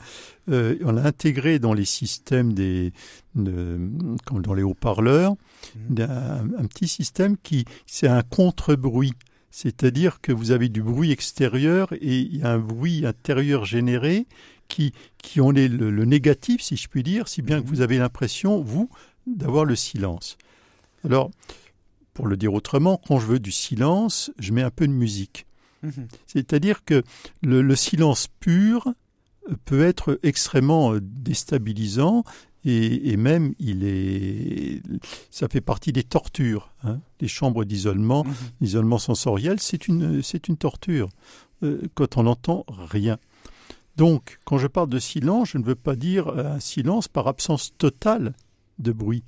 Euh, 0.48 0.76
on 0.84 0.96
a 0.96 1.02
intégré 1.02 1.58
dans 1.58 1.74
les 1.74 1.84
systèmes 1.84 2.52
des, 2.52 2.92
comme 3.34 4.42
dans 4.42 4.54
les 4.54 4.62
haut-parleurs, 4.62 5.34
mmh. 5.74 6.02
un, 6.02 6.66
petit 6.66 6.88
système 6.88 7.36
qui 7.36 7.64
c'est 7.86 8.08
un 8.08 8.22
contre-bruit. 8.22 9.14
C'est-à-dire 9.50 10.20
que 10.20 10.30
vous 10.30 10.50
avez 10.50 10.68
du 10.68 10.82
bruit 10.82 11.10
extérieur 11.10 11.92
et 11.94 12.18
il 12.18 12.36
y 12.36 12.42
a 12.42 12.52
un 12.52 12.58
bruit 12.58 13.06
intérieur 13.06 13.64
généré 13.64 14.26
qui, 14.68 14.92
qui 15.16 15.40
en 15.40 15.54
est 15.54 15.68
le, 15.68 16.04
négatif, 16.04 16.60
si 16.60 16.76
je 16.76 16.86
puis 16.86 17.02
dire, 17.02 17.26
si 17.26 17.42
bien 17.42 17.60
que 17.60 17.66
mmh. 17.66 17.68
vous 17.68 17.80
avez 17.80 17.98
l'impression, 17.98 18.60
vous, 18.60 18.90
d'avoir 19.36 19.64
le 19.64 19.76
silence. 19.76 20.36
Alors, 21.04 21.30
pour 22.14 22.26
le 22.26 22.36
dire 22.36 22.52
autrement, 22.54 23.00
quand 23.06 23.20
je 23.20 23.26
veux 23.26 23.38
du 23.38 23.52
silence, 23.52 24.30
je 24.38 24.52
mets 24.52 24.62
un 24.62 24.70
peu 24.70 24.86
de 24.86 24.92
musique. 24.92 25.46
Mhm. 25.82 26.08
C'est-à-dire 26.26 26.84
que 26.84 27.02
le, 27.42 27.62
le 27.62 27.76
silence 27.76 28.28
pur 28.40 28.92
peut 29.64 29.84
être 29.84 30.18
extrêmement 30.22 30.92
euh, 30.94 31.00
déstabilisant 31.00 32.24
et, 32.64 33.10
et 33.12 33.16
même 33.16 33.54
il 33.60 33.84
est, 33.84 34.82
ça 35.30 35.46
fait 35.48 35.60
partie 35.60 35.92
des 35.92 36.02
tortures, 36.02 36.72
hein, 36.82 37.00
des 37.20 37.28
chambres 37.28 37.64
d'isolement, 37.64 38.24
Mhm. 38.24 38.34
l'isolement 38.60 38.98
sensoriel, 38.98 39.60
c'est 39.60 39.86
une, 39.86 40.22
c'est 40.22 40.48
une 40.48 40.56
torture 40.56 41.08
euh, 41.62 41.80
quand 41.94 42.16
on 42.16 42.24
n'entend 42.24 42.64
rien. 42.68 43.18
Donc, 43.96 44.38
quand 44.44 44.58
je 44.58 44.66
parle 44.66 44.88
de 44.88 44.98
silence, 44.98 45.50
je 45.50 45.58
ne 45.58 45.64
veux 45.64 45.74
pas 45.76 45.94
dire 45.96 46.28
euh, 46.28 46.56
un 46.56 46.60
silence 46.60 47.06
par 47.08 47.28
absence 47.28 47.72
totale 47.78 48.34
de 48.78 48.92
bruit. 48.92 49.24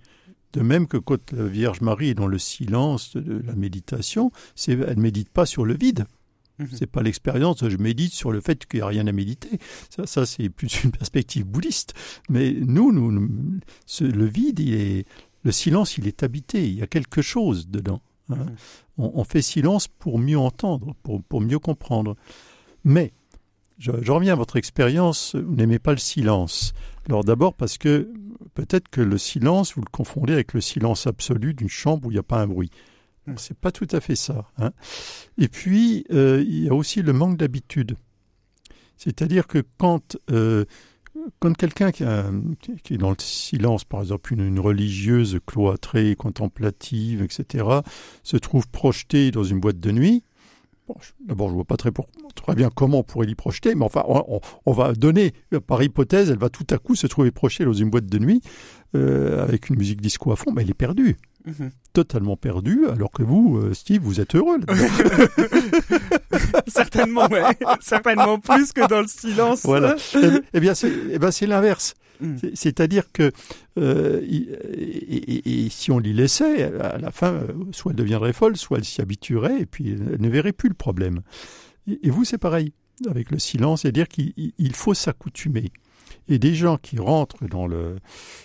De 0.53 0.63
même 0.63 0.87
que 0.89 0.97
quand 0.97 1.33
la 1.33 1.45
Vierge 1.47 1.81
Marie 1.81 2.09
est 2.09 2.15
dans 2.15 2.27
le 2.27 2.39
silence 2.39 3.17
de 3.17 3.41
la 3.47 3.55
méditation, 3.55 4.33
elle 4.67 4.81
ne 4.81 4.95
médite 5.01 5.29
pas 5.31 5.47
sur 5.47 5.65
le 5.65 5.77
vide. 5.77 6.07
Mhm. 6.59 6.69
C'est 6.73 6.87
pas 6.87 7.03
l'expérience 7.03 7.67
je 7.69 7.77
médite 7.77 8.13
sur 8.13 8.33
le 8.33 8.41
fait 8.41 8.67
qu'il 8.67 8.81
n'y 8.81 8.83
a 8.83 8.89
rien 8.89 9.07
à 9.07 9.13
méditer. 9.13 9.59
Ça, 9.89 10.07
ça 10.07 10.27
c'est 10.27 10.49
plus 10.51 10.83
une 10.85 10.91
perspective 10.91 11.47
bouddhiste. 11.47 11.95
Mais 12.29 12.53
nous, 12.53 12.93
nous, 12.93 13.61
ce- 13.87 14.05
le 14.05 14.27
vide, 14.27 14.59
il 14.59 14.75
est, 14.75 15.07
le 15.45 15.53
silence, 15.53 15.97
il 15.99 16.07
est 16.09 16.23
habité. 16.23 16.67
Il 16.69 16.75
y 16.75 16.83
a 16.83 16.87
quelque 16.87 17.23
chose 17.23 17.69
dedans. 17.69 18.01
hein. 18.29 18.35
Mhm. 18.37 18.57
On, 18.99 19.13
on 19.15 19.25
fait 19.25 19.41
silence 19.43 19.87
pour 19.89 20.19
mieux 20.19 20.39
entendre, 20.39 20.95
pour, 21.05 21.23
pour 21.23 21.41
mieux 21.41 21.59
comprendre. 21.61 22.17
Mais, 22.85 23.13
je, 23.79 23.93
je 24.03 24.13
reviens 24.13 24.33
à 24.35 24.37
votre 24.37 24.57
expérience, 24.57 25.37
vous 25.37 25.55
n'aimez 25.55 25.79
pas 25.79 25.93
le 25.93 25.99
silence. 25.99 26.75
Alors 27.09 27.25
d'abord 27.25 27.55
parce 27.55 27.79
que 27.79 28.13
peut-être 28.61 28.89
que 28.89 29.01
le 29.01 29.17
silence, 29.17 29.75
vous 29.75 29.81
le 29.81 29.91
confondez 29.91 30.35
avec 30.35 30.53
le 30.53 30.61
silence 30.61 31.07
absolu 31.07 31.55
d'une 31.55 31.71
chambre 31.71 32.07
où 32.07 32.11
il 32.11 32.15
n'y 32.15 32.21
a 32.21 32.23
pas 32.23 32.43
un 32.43 32.47
bruit. 32.47 32.71
Hmm. 33.27 33.35
C'est 33.39 33.57
pas 33.57 33.73
tout 33.73 33.89
à 33.91 34.01
fait 34.01 34.17
ça. 34.17 34.51
hein. 34.59 34.73
Et 35.39 35.49
puis, 35.49 36.05
euh, 36.13 36.45
il 36.47 36.65
y 36.65 36.69
a 36.69 36.75
aussi 36.75 37.01
le 37.01 37.15
manque 37.15 37.39
d'habitude. 37.39 37.97
C'est-à-dire 38.99 39.47
que 39.47 39.65
quand, 39.79 40.19
euh, 40.31 40.67
quand 41.39 41.57
quelqu'un 41.57 41.91
qui, 41.91 42.05
est 42.05 42.99
dans 42.99 43.11
le 43.11 43.17
silence, 43.19 43.85
par 43.85 44.01
exemple 44.01 44.35
une, 44.35 44.47
une 44.47 44.61
religieuse 44.61 45.39
cloîtrée, 45.47 46.15
contemplative, 46.17 47.23
etc., 47.23 47.65
se 48.23 48.37
trouve 48.37 48.69
projetée 48.69 49.31
dans 49.31 49.45
une 49.45 49.59
boîte 49.59 49.81
de 49.81 49.91
nuit, 49.91 50.23
bon, 50.95 51.27
d'abord 51.27 51.49
je 51.49 51.55
vois 51.55 51.65
pas 51.65 51.77
très, 51.77 51.91
pour- 51.93 52.09
très 52.35 52.55
bien 52.55 52.71
comment 52.75 52.99
on 53.01 53.03
pourrait 53.03 53.27
l'y 53.27 53.35
projeter, 53.35 53.75
mais 53.75 53.85
enfin 53.85 54.05
on, 54.09 54.41
on- 54.67 54.73
va 54.73 54.93
donner, 54.93 55.33
par 55.67 55.83
hypothèse, 55.83 56.31
elle 56.31 56.39
va 56.39 56.49
tout 56.49 56.67
à 56.71 56.79
coup 56.79 56.95
se 56.95 57.07
trouver 57.07 57.31
projetée 57.31 57.65
dans 57.65 57.73
une 57.73 57.91
boîte 57.91 58.07
de 58.07 58.19
nuit 58.19 58.41
euh, 58.97 59.43
avec 59.43 59.69
une 59.71 59.77
musique 59.77 60.01
disco 60.01 60.33
à 60.33 60.37
fond, 60.37 60.53
mais 60.53 60.63
elle 60.63 60.71
est 60.71 60.75
perdue 60.75 61.17
Mhm. 61.47 61.71
totalement 61.95 62.37
perdue, 62.37 62.87
alors 62.93 63.11
que 63.11 63.23
vous, 63.23 63.57
euh, 63.57 63.73
Steve, 63.73 64.03
vous 64.03 64.21
êtes 64.21 64.35
heureux. 64.35 64.59
Certainement, 66.67 67.27
ouais. 67.31 67.43
Certainement 67.81 68.39
plus 68.39 68.73
que 68.73 68.87
dans 68.87 69.01
le 69.01 69.07
silence. 69.07 69.63
Voilà. 69.65 69.97
eh, 70.15 70.19
eh 70.53 70.61
bien, 70.61 70.75
c'est 70.75 70.93
eh 71.11 71.19
ben, 71.19 71.31
c'est 71.31 71.47
l'inverse. 71.47 71.95
C'est- 72.41 72.55
C'est-à-dire 72.57 73.11
que 73.13 73.31
euh, 73.79 74.21
et, 74.27 75.69
si 75.71 75.91
on 75.91 75.99
l'y 75.99 76.13
laissait, 76.13 76.65
à 76.81 76.99
la 76.99 77.11
fin, 77.11 77.33
euh, 77.35 77.47
soit 77.73 77.93
elle 77.93 77.97
deviendrait 77.99 78.33
folle, 78.33 78.57
soit 78.57 78.79
elle 78.79 78.85
s'y 78.85 79.01
habituerait, 79.01 79.61
et 79.63 79.67
puis 79.67 79.91
elle 79.91 80.21
ne 80.21 80.29
verrait 80.29 80.53
plus 80.53 80.69
le 80.69 80.75
problème. 80.75 81.21
Et, 81.87 82.11
vous, 82.11 82.25
c'est 82.25 82.39
pareil 82.39 82.73
avec 83.09 83.31
le 83.31 83.39
silence, 83.39 83.83
c'est-à-dire 83.83 84.09
qu'il 84.09 84.33
il- 84.37 84.53
il 84.59 84.75
faut 84.75 84.95
s'accoutumer. 84.95 85.73
Et 86.29 86.39
des 86.39 86.55
gens 86.55 86.77
qui 86.77 86.99
rentrent 86.99 87.45
dans 87.49 87.67
le, 87.67 87.97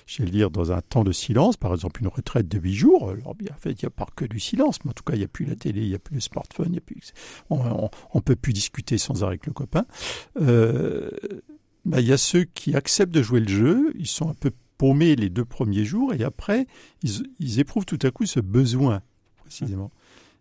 j'allais 0.07 0.31
dire, 0.31 0.49
dans 0.49 0.71
un 0.71 0.81
temps 0.81 1.03
de 1.03 1.11
silence, 1.11 1.57
par 1.57 1.73
exemple 1.73 2.01
une 2.01 2.07
retraite 2.07 2.47
de 2.47 2.57
huit 2.57 2.73
jours, 2.73 3.09
alors 3.11 3.35
bien, 3.35 3.49
en 3.53 3.59
fait, 3.59 3.71
il 3.73 3.79
n'y 3.83 3.87
a 3.87 3.89
pas 3.91 4.07
que 4.15 4.25
du 4.25 4.39
silence, 4.39 4.79
mais 4.85 4.91
en 4.91 4.93
tout 4.93 5.03
cas, 5.03 5.13
il 5.13 5.19
n'y 5.19 5.25
a 5.25 5.27
plus 5.27 5.45
la 5.45 5.55
télé, 5.55 5.81
il 5.81 5.89
n'y 5.89 5.95
a 5.95 5.99
plus 5.99 6.15
le 6.15 6.21
smartphone, 6.21 6.67
il 6.69 6.71
n'y 6.73 6.77
a 6.77 6.81
plus, 6.81 7.11
on, 7.49 7.89
on 8.13 8.21
peut 8.21 8.35
plus 8.35 8.53
discuter 8.53 8.97
sans 8.97 9.21
arrêt 9.23 9.31
avec 9.33 9.45
le 9.45 9.53
copain. 9.53 9.85
Euh, 10.41 11.09
bah, 11.85 12.01
il 12.01 12.07
y 12.07 12.13
a 12.13 12.17
ceux 12.17 12.43
qui 12.43 12.75
acceptent 12.75 13.13
de 13.13 13.21
jouer 13.21 13.39
le 13.39 13.47
jeu, 13.47 13.93
ils 13.95 14.07
sont 14.07 14.29
un 14.29 14.33
peu 14.33 14.51
paumés 14.77 15.15
les 15.15 15.29
deux 15.29 15.45
premiers 15.45 15.85
jours, 15.85 16.13
et 16.13 16.23
après, 16.23 16.67
ils, 17.03 17.23
ils 17.39 17.59
éprouvent 17.59 17.85
tout 17.85 17.99
à 18.01 18.11
coup 18.11 18.25
ce 18.25 18.39
besoin, 18.39 19.01
précisément. 19.37 19.91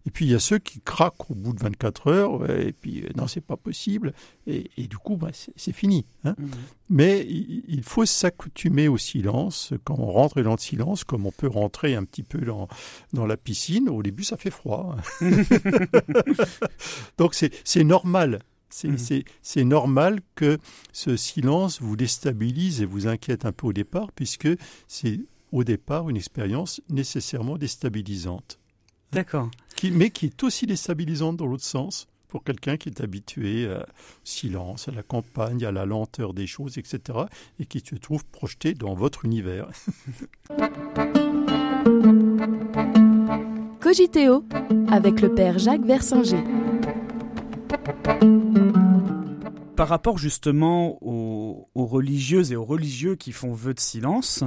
Et 0.07 0.11
puis 0.11 0.27
il 0.27 0.33
y 0.33 0.35
a 0.35 0.39
ceux 0.39 0.59
qui 0.59 0.81
craquent 0.81 1.31
au 1.31 1.35
bout 1.35 1.55
de 1.55 1.61
24 1.61 2.09
heures, 2.09 2.41
ouais, 2.41 2.69
et 2.69 2.73
puis 2.73 3.03
euh, 3.03 3.09
non, 3.17 3.27
c'est 3.27 3.41
pas 3.41 3.57
possible, 3.57 4.13
et, 4.47 4.71
et 4.77 4.87
du 4.87 4.99
coup, 4.99 5.17
bah, 5.17 5.31
c'est 5.33 5.73
fini. 5.73 6.05
Hein. 6.25 6.35
Mhm. 6.39 6.51
Mais 6.91 7.27
il 7.27 7.63
il 7.69 7.83
faut 7.83 8.05
s'accoutumer 8.05 8.89
au 8.89 8.99
silence. 8.99 9.73
Quand 9.85 9.99
on 9.99 10.11
rentre 10.11 10.43
dans 10.43 10.53
le 10.53 10.59
silence, 10.59 11.05
comme 11.05 11.27
on 11.27 11.33
peut 11.33 11.49
rentrer 11.49 11.95
un 11.95 12.05
petit 12.05 12.23
peu 12.23 12.39
dans, 12.39 12.69
dans 13.15 13.27
la 13.27 13.39
piscine, 13.39 13.89
au 13.89 14.03
début 14.03 14.25
ça 14.25 14.37
fait 14.37 14.51
froid. 14.51 14.97
Donc 17.19 17.35
c'est 17.35 17.85
normal. 17.85 18.41
C'est 18.76 18.88
Mhm. 18.88 19.23
c'est- 19.43 19.64
normal 19.64 20.19
que 20.35 20.59
ce 20.93 21.16
silence 21.16 21.81
vous 21.81 21.95
déstabilise 21.95 22.83
et 22.83 22.87
vous 22.87 23.07
inquiète 23.07 23.45
un 23.45 23.52
peu 23.52 23.69
au 23.69 23.73
départ, 23.73 24.11
puisque 24.11 24.49
c'est 24.88 25.21
au 25.52 25.62
départ 25.62 26.11
une 26.11 26.16
expérience 26.16 26.81
nécessairement 26.90 27.57
déstabilisante, 27.57 28.59
D'accord. 29.12 29.49
qui, 29.76 29.93
mais 29.93 30.11
qui 30.11 30.26
est 30.26 30.43
aussi 30.43 30.66
déstabilisante 30.66 31.37
dans 31.37 31.47
l'autre 31.47 31.62
sens 31.64 32.09
pour 32.26 32.43
quelqu'un 32.43 32.76
qui 32.76 32.88
est 32.88 33.00
habitué 33.00 33.69
au 33.69 33.78
silence, 34.25 34.88
à 34.88 34.90
la 34.90 35.04
campagne, 35.04 35.64
à 35.64 35.71
la 35.71 35.87
lenteur 35.87 36.35
des 36.35 36.49
choses, 36.49 36.76
etc., 36.76 36.99
et 37.61 37.66
qui 37.66 37.78
se 37.78 37.95
trouve 37.95 38.25
projeté 38.25 38.75
dans 38.75 38.95
votre 38.95 39.25
univers. 39.25 39.69
Cogiteo 43.81 44.45
avec 44.90 45.21
le 45.21 45.33
père 45.33 45.61
Jacques 45.61 45.85
Versinger. 45.87 46.43
Par 49.76 49.88
rapport 49.88 50.19
justement 50.19 50.99
aux, 51.02 51.69
aux 51.75 51.87
religieuses 51.87 52.52
et 52.52 52.57
aux 52.57 52.64
religieux 52.64 53.16
qui 53.16 53.33
font 53.33 53.52
vœu 53.52 53.75
de 53.75 53.81
silence, 53.81 54.45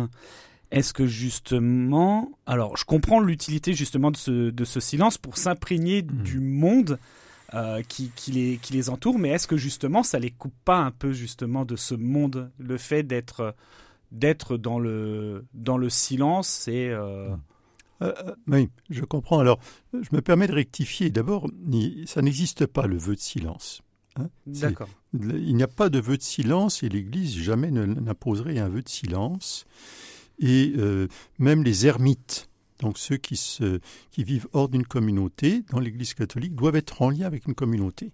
est-ce 0.72 0.94
que 0.94 1.06
justement, 1.06 2.32
alors 2.46 2.78
je 2.78 2.86
comprends 2.86 3.20
l'utilité 3.20 3.74
justement 3.74 4.12
de 4.12 4.18
ce, 4.18 4.50
de 4.52 4.66
ce 4.66 4.80
silence 4.80 5.18
pour 5.18 5.38
s'imprégner 5.38 6.02
Mhm. 6.02 6.24
du 6.24 6.40
monde 6.40 7.00
euh, 7.54 7.82
qui, 7.88 8.12
qui, 8.16 8.32
les, 8.32 8.58
qui 8.58 8.74
les 8.74 8.90
entoure, 8.90 9.18
mais 9.20 9.30
est-ce 9.30 9.48
que 9.48 9.56
justement 9.58 10.04
ça 10.04 10.20
les 10.20 10.32
coupe 10.32 10.54
pas 10.66 10.78
un 10.80 10.92
peu 10.92 11.12
justement 11.14 11.64
de 11.66 11.76
ce 11.78 11.96
monde, 11.96 12.52
le 12.58 12.78
fait 12.78 13.04
d'être 13.04 13.56
d'être 14.12 14.56
dans 14.58 14.80
le 14.80 15.46
dans 15.54 15.78
le 15.78 15.90
silence 15.90 16.68
et 16.70 16.90
euh, 16.90 17.30
Euh, 18.02 18.14
euh, 18.26 18.36
oui, 18.48 18.70
je 18.90 19.04
comprends. 19.04 19.40
Alors, 19.40 19.60
je 19.94 20.10
me 20.12 20.22
permets 20.22 20.48
de 20.48 20.54
rectifier. 20.54 21.10
D'abord, 21.10 21.48
ça 22.06 22.22
n'existe 22.22 22.66
pas 22.68 22.86
le 22.86 22.96
vœu 22.98 23.16
de 23.16 23.20
silence. 23.20 23.82
Hein. 24.20 24.30
D'accord. 24.46 24.90
Il 25.14 25.56
n'y 25.56 25.64
a 25.64 25.68
pas 25.68 25.90
de 25.90 26.00
vœu 26.00 26.18
de 26.18 26.22
silence 26.24 26.84
et 26.84 26.90
l'Église 26.90 27.36
jamais 27.38 27.72
n'imposerait 27.72 28.60
un 28.60 28.70
vœu 28.70 28.82
de 28.82 28.90
silence. 28.90 29.66
Et 30.40 30.74
euh, 30.78 31.08
même 31.40 31.64
les 31.64 31.88
ermites, 31.88 32.50
donc 32.80 32.98
ceux 33.00 33.18
qui, 33.18 33.36
se, 33.38 33.80
qui 34.12 34.24
vivent 34.24 34.48
hors 34.54 34.70
d'une 34.70 34.86
communauté, 34.86 35.64
dans 35.72 35.80
l'Église 35.80 36.14
catholique, 36.14 36.54
doivent 36.56 36.76
être 36.76 37.02
en 37.02 37.10
lien 37.10 37.26
avec 37.26 37.48
une 37.48 37.56
communauté. 37.56 38.12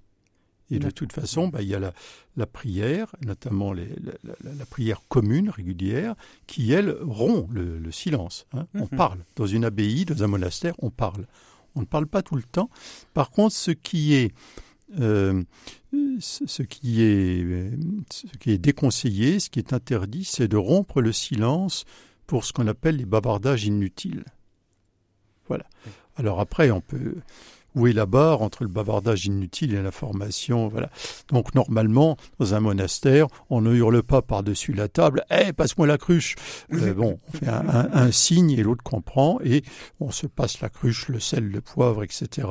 Et 0.71 0.79
de 0.79 0.89
toute 0.89 1.11
façon, 1.13 1.49
bah, 1.49 1.61
il 1.61 1.67
y 1.67 1.75
a 1.75 1.79
la, 1.79 1.93
la 2.37 2.47
prière, 2.47 3.13
notamment 3.23 3.73
les- 3.73 3.93
la, 4.01 4.13
la- 4.43 4.53
la 4.57 4.65
prière 4.65 5.01
commune, 5.07 5.49
régulière, 5.51 6.15
qui, 6.47 6.71
elle, 6.71 6.97
rompt 7.01 7.47
le, 7.51 7.77
le 7.77 7.91
silence. 7.91 8.47
hein. 8.53 8.65
On 8.73 8.83
Mhm. 8.91 8.97
parle. 8.97 9.19
Dans 9.35 9.45
une 9.45 9.65
abbaye, 9.65 10.05
dans 10.05 10.23
un 10.23 10.27
monastère, 10.27 10.73
on 10.79 10.89
parle. 10.89 11.27
On 11.75 11.81
ne 11.81 11.85
parle 11.85 12.07
pas 12.07 12.21
tout 12.23 12.35
le 12.35 12.43
temps. 12.43 12.69
Par 13.13 13.29
contre, 13.29 13.53
ce 13.55 13.71
qui 13.71 14.13
est 14.13 14.31
euh, 14.99 15.43
ce 16.19 16.45
ce 16.47 16.63
qui 16.63 17.01
est, 17.01 17.43
euh, 17.43 17.71
ce 18.11 18.25
qui 18.39 18.51
est 18.51 18.57
déconseillé, 18.57 19.39
ce 19.39 19.49
qui 19.49 19.59
est 19.59 19.73
interdit, 19.73 20.25
c'est 20.25 20.47
de 20.47 20.57
rompre 20.57 21.01
le 21.01 21.11
silence 21.11 21.85
pour 22.27 22.45
ce 22.45 22.53
qu'on 22.53 22.67
appelle 22.67 22.97
les 22.97 23.05
bavardages 23.05 23.65
inutiles. 23.65 24.23
Voilà. 25.47 25.65
Alors 26.15 26.39
après, 26.39 26.71
on 26.71 26.81
peut 26.81 27.15
où 27.75 27.87
est 27.87 27.93
la 27.93 28.05
barre 28.05 28.41
entre 28.41 28.63
le 28.63 28.69
bavardage 28.69 29.25
inutile 29.25 29.73
et 29.73 29.81
l'information 29.81 30.67
Voilà. 30.67 30.89
Donc 31.29 31.55
normalement, 31.55 32.17
dans 32.39 32.53
un 32.53 32.59
monastère, 32.59 33.27
on 33.49 33.61
ne 33.61 33.73
hurle 33.73 34.03
pas 34.03 34.21
par-dessus 34.21 34.73
la 34.73 34.87
table 34.87 35.23
"Eh, 35.31 35.53
passe-moi 35.53 35.87
la 35.87 35.97
cruche 35.97 36.35
Euh, 36.73 36.93
Bon, 36.93 37.19
on 37.33 37.37
fait 37.37 37.47
un, 37.47 37.67
un- 37.67 37.89
un 37.93 38.11
signe 38.11 38.51
et 38.51 38.63
l'autre 38.63 38.83
comprend 38.83 39.39
et 39.43 39.63
on 39.99 40.11
se 40.11 40.27
passe 40.27 40.61
la 40.61 40.69
cruche, 40.69 41.07
le 41.09 41.19
sel, 41.19 41.47
le 41.49 41.61
poivre, 41.61 42.03
etc. 42.03 42.47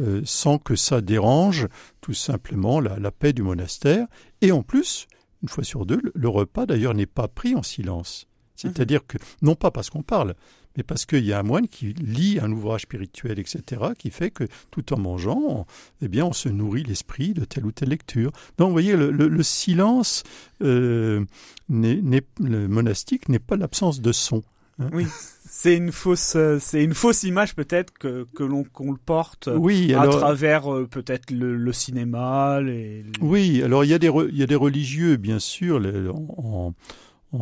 euh, 0.00 0.22
sans 0.24 0.58
que 0.58 0.74
ça 0.76 1.00
dérange 1.00 1.68
tout 2.00 2.14
simplement 2.14 2.80
la, 2.80 2.98
la 2.98 3.10
paix 3.10 3.32
du 3.32 3.42
monastère. 3.42 4.06
Et 4.40 4.52
en 4.52 4.62
plus, 4.62 5.06
une 5.42 5.48
fois 5.48 5.64
sur 5.64 5.86
deux, 5.86 6.00
le, 6.02 6.12
le 6.14 6.28
repas 6.28 6.66
d'ailleurs 6.66 6.94
n'est 6.94 7.06
pas 7.06 7.28
pris 7.28 7.54
en 7.54 7.62
silence. 7.62 8.26
C'est-à-dire 8.56 9.06
que, 9.06 9.18
non 9.40 9.54
pas 9.54 9.70
parce 9.70 9.88
qu'on 9.88 10.02
parle, 10.02 10.34
mais 10.78 10.82
parce 10.84 11.04
qu'il 11.04 11.24
y 11.26 11.32
a 11.34 11.40
un 11.40 11.42
moine 11.42 11.68
qui 11.68 11.92
lit 11.92 12.38
un 12.40 12.50
ouvrage 12.52 12.82
spirituel, 12.82 13.38
etc., 13.38 13.82
qui 13.98 14.10
fait 14.10 14.30
que 14.30 14.44
tout 14.70 14.92
en 14.94 14.98
mangeant, 14.98 15.42
on, 15.46 15.66
eh 16.00 16.08
bien, 16.08 16.24
on 16.24 16.32
se 16.32 16.48
nourrit 16.48 16.84
l'esprit 16.84 17.34
de 17.34 17.44
telle 17.44 17.66
ou 17.66 17.72
telle 17.72 17.88
lecture. 17.90 18.30
Donc, 18.56 18.68
vous 18.68 18.72
voyez, 18.72 18.96
le, 18.96 19.10
le- 19.10 19.28
le 19.28 19.42
silence 19.42 20.22
euh, 20.62 21.24
le 21.68 22.66
monastique 22.68 23.28
n'est 23.28 23.38
pas 23.38 23.56
l'absence 23.56 24.00
de 24.00 24.12
son. 24.12 24.42
Hein. 24.78 24.90
Oui, 24.92 25.06
c'est 25.50 25.76
une 25.76 25.90
fausse, 25.90 26.34
euh, 26.36 26.58
c'est 26.60 26.84
une 26.84 26.94
fausse 26.94 27.24
image 27.24 27.56
peut-être 27.56 27.92
que, 27.98 28.26
que 28.36 28.44
l'on 28.44 28.62
qu'on 28.62 28.92
le 28.92 28.98
porte 28.98 29.48
Oui, 29.52 29.92
à 29.94 30.06
travers 30.06 30.72
euh, 30.72 30.86
peut-être 30.86 31.32
le, 31.32 31.56
le 31.56 31.72
cinéma, 31.72 32.60
les. 32.60 33.02
les- 33.02 33.12
oui, 33.20 33.62
alors 33.64 33.84
il 33.84 33.90
y 33.90 33.94
a 33.94 33.98
des, 33.98 34.12
il 34.30 34.36
y 34.36 34.42
a 34.44 34.46
des 34.46 34.54
religieux, 34.54 35.16
bien 35.16 35.40
sûr. 35.40 35.80
les- 35.80 36.08
en, 36.08 36.26
en 36.38 36.74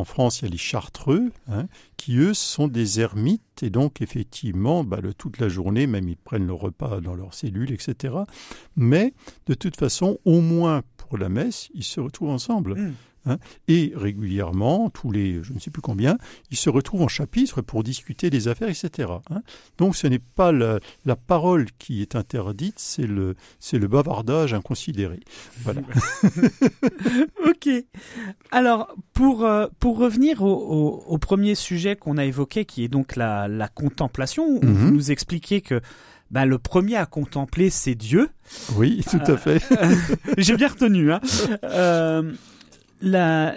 France, 0.05 0.41
il 0.41 0.47
y 0.47 0.49
a 0.49 0.51
les 0.51 0.59
chartreux, 0.59 1.31
hein, 1.49 1.67
qui 1.97 2.17
eux 2.17 2.35
sont 2.35 2.69
des 2.69 3.01
ermites, 3.01 3.63
et 3.63 3.71
donc 3.71 4.03
effectivement, 4.03 4.85
bah, 4.85 4.99
toute 5.17 5.39
la 5.39 5.49
journée, 5.49 5.87
même 5.87 6.09
ils 6.09 6.17
prennent 6.17 6.47
le 6.47 6.53
repas 6.53 7.01
dans 7.01 7.15
leurs 7.15 7.35
cellules, 7.35 7.73
etc. 7.73 8.15
Mais 8.77 9.15
de 9.47 9.55
toute 9.55 9.77
façon, 9.77 10.19
au 10.25 10.41
moins 10.41 10.83
pour 10.97 11.19
la 11.19 11.29
messe, 11.29 11.71
ils 11.75 11.85
se 11.85 12.01
retrouvent 12.01 12.31
ensemble. 12.31 12.93
Mm. 13.27 13.35
Et 13.69 13.93
régulièrement, 13.95 14.89
tous 14.91 15.11
les, 15.11 15.43
je 15.43 15.53
ne 15.53 15.59
sais 15.59 15.71
plus 15.71 15.83
combien, 15.83 16.17
ils 16.51 16.57
se 16.57 16.71
retrouvent 16.71 17.03
en 17.03 17.09
chapitre 17.09 17.61
pour 17.61 17.83
discuter 17.83 18.31
des 18.31 18.49
affaires, 18.49 18.69
etc. 18.69 19.11
hein. 19.31 19.43
Donc 19.79 19.97
ce 19.97 20.07
n'est 20.07 20.19
pas 20.21 20.53
la, 20.53 20.79
la 21.05 21.17
parole 21.17 21.67
qui 21.79 22.01
est 22.03 22.17
interdite, 22.17 22.79
c'est 22.79 23.07
le, 23.07 23.35
c'est 23.61 23.79
le 23.79 23.89
bavardage 23.89 24.55
inconsidéré. 24.55 25.21
Voilà. 25.63 25.83
Ok. 27.47 27.69
Alors, 28.51 28.95
pour, 29.13 29.45
euh, 29.45 29.67
pour 29.81 29.99
revenir 29.99 30.43
au, 30.43 30.53
au, 30.53 31.05
au 31.07 31.19
premier 31.19 31.55
sujet 31.55 31.97
qu'on 31.97 32.17
a 32.19 32.25
évoqué, 32.25 32.65
qui 32.65 32.85
est 32.85 32.89
donc 32.89 33.17
la, 33.17 33.49
la 33.49 33.69
contemplation, 33.69 34.61
Mhm. 34.61 34.73
vous 34.75 34.91
nous 34.93 35.11
expliquez 35.11 35.61
que 35.61 35.81
ben, 36.31 36.45
le 36.45 36.59
premier 36.59 36.97
à 36.97 37.07
contempler, 37.07 37.71
c'est 37.71 37.95
Dieu. 37.95 38.29
Oui, 38.77 39.03
tout 39.09 39.19
Euh, 39.29 39.35
à 39.35 39.37
fait. 39.37 39.63
J'ai 40.39 40.57
bien 40.57 40.69
retenu. 40.69 41.13
Hein. 41.13 41.21
La... 43.01 43.55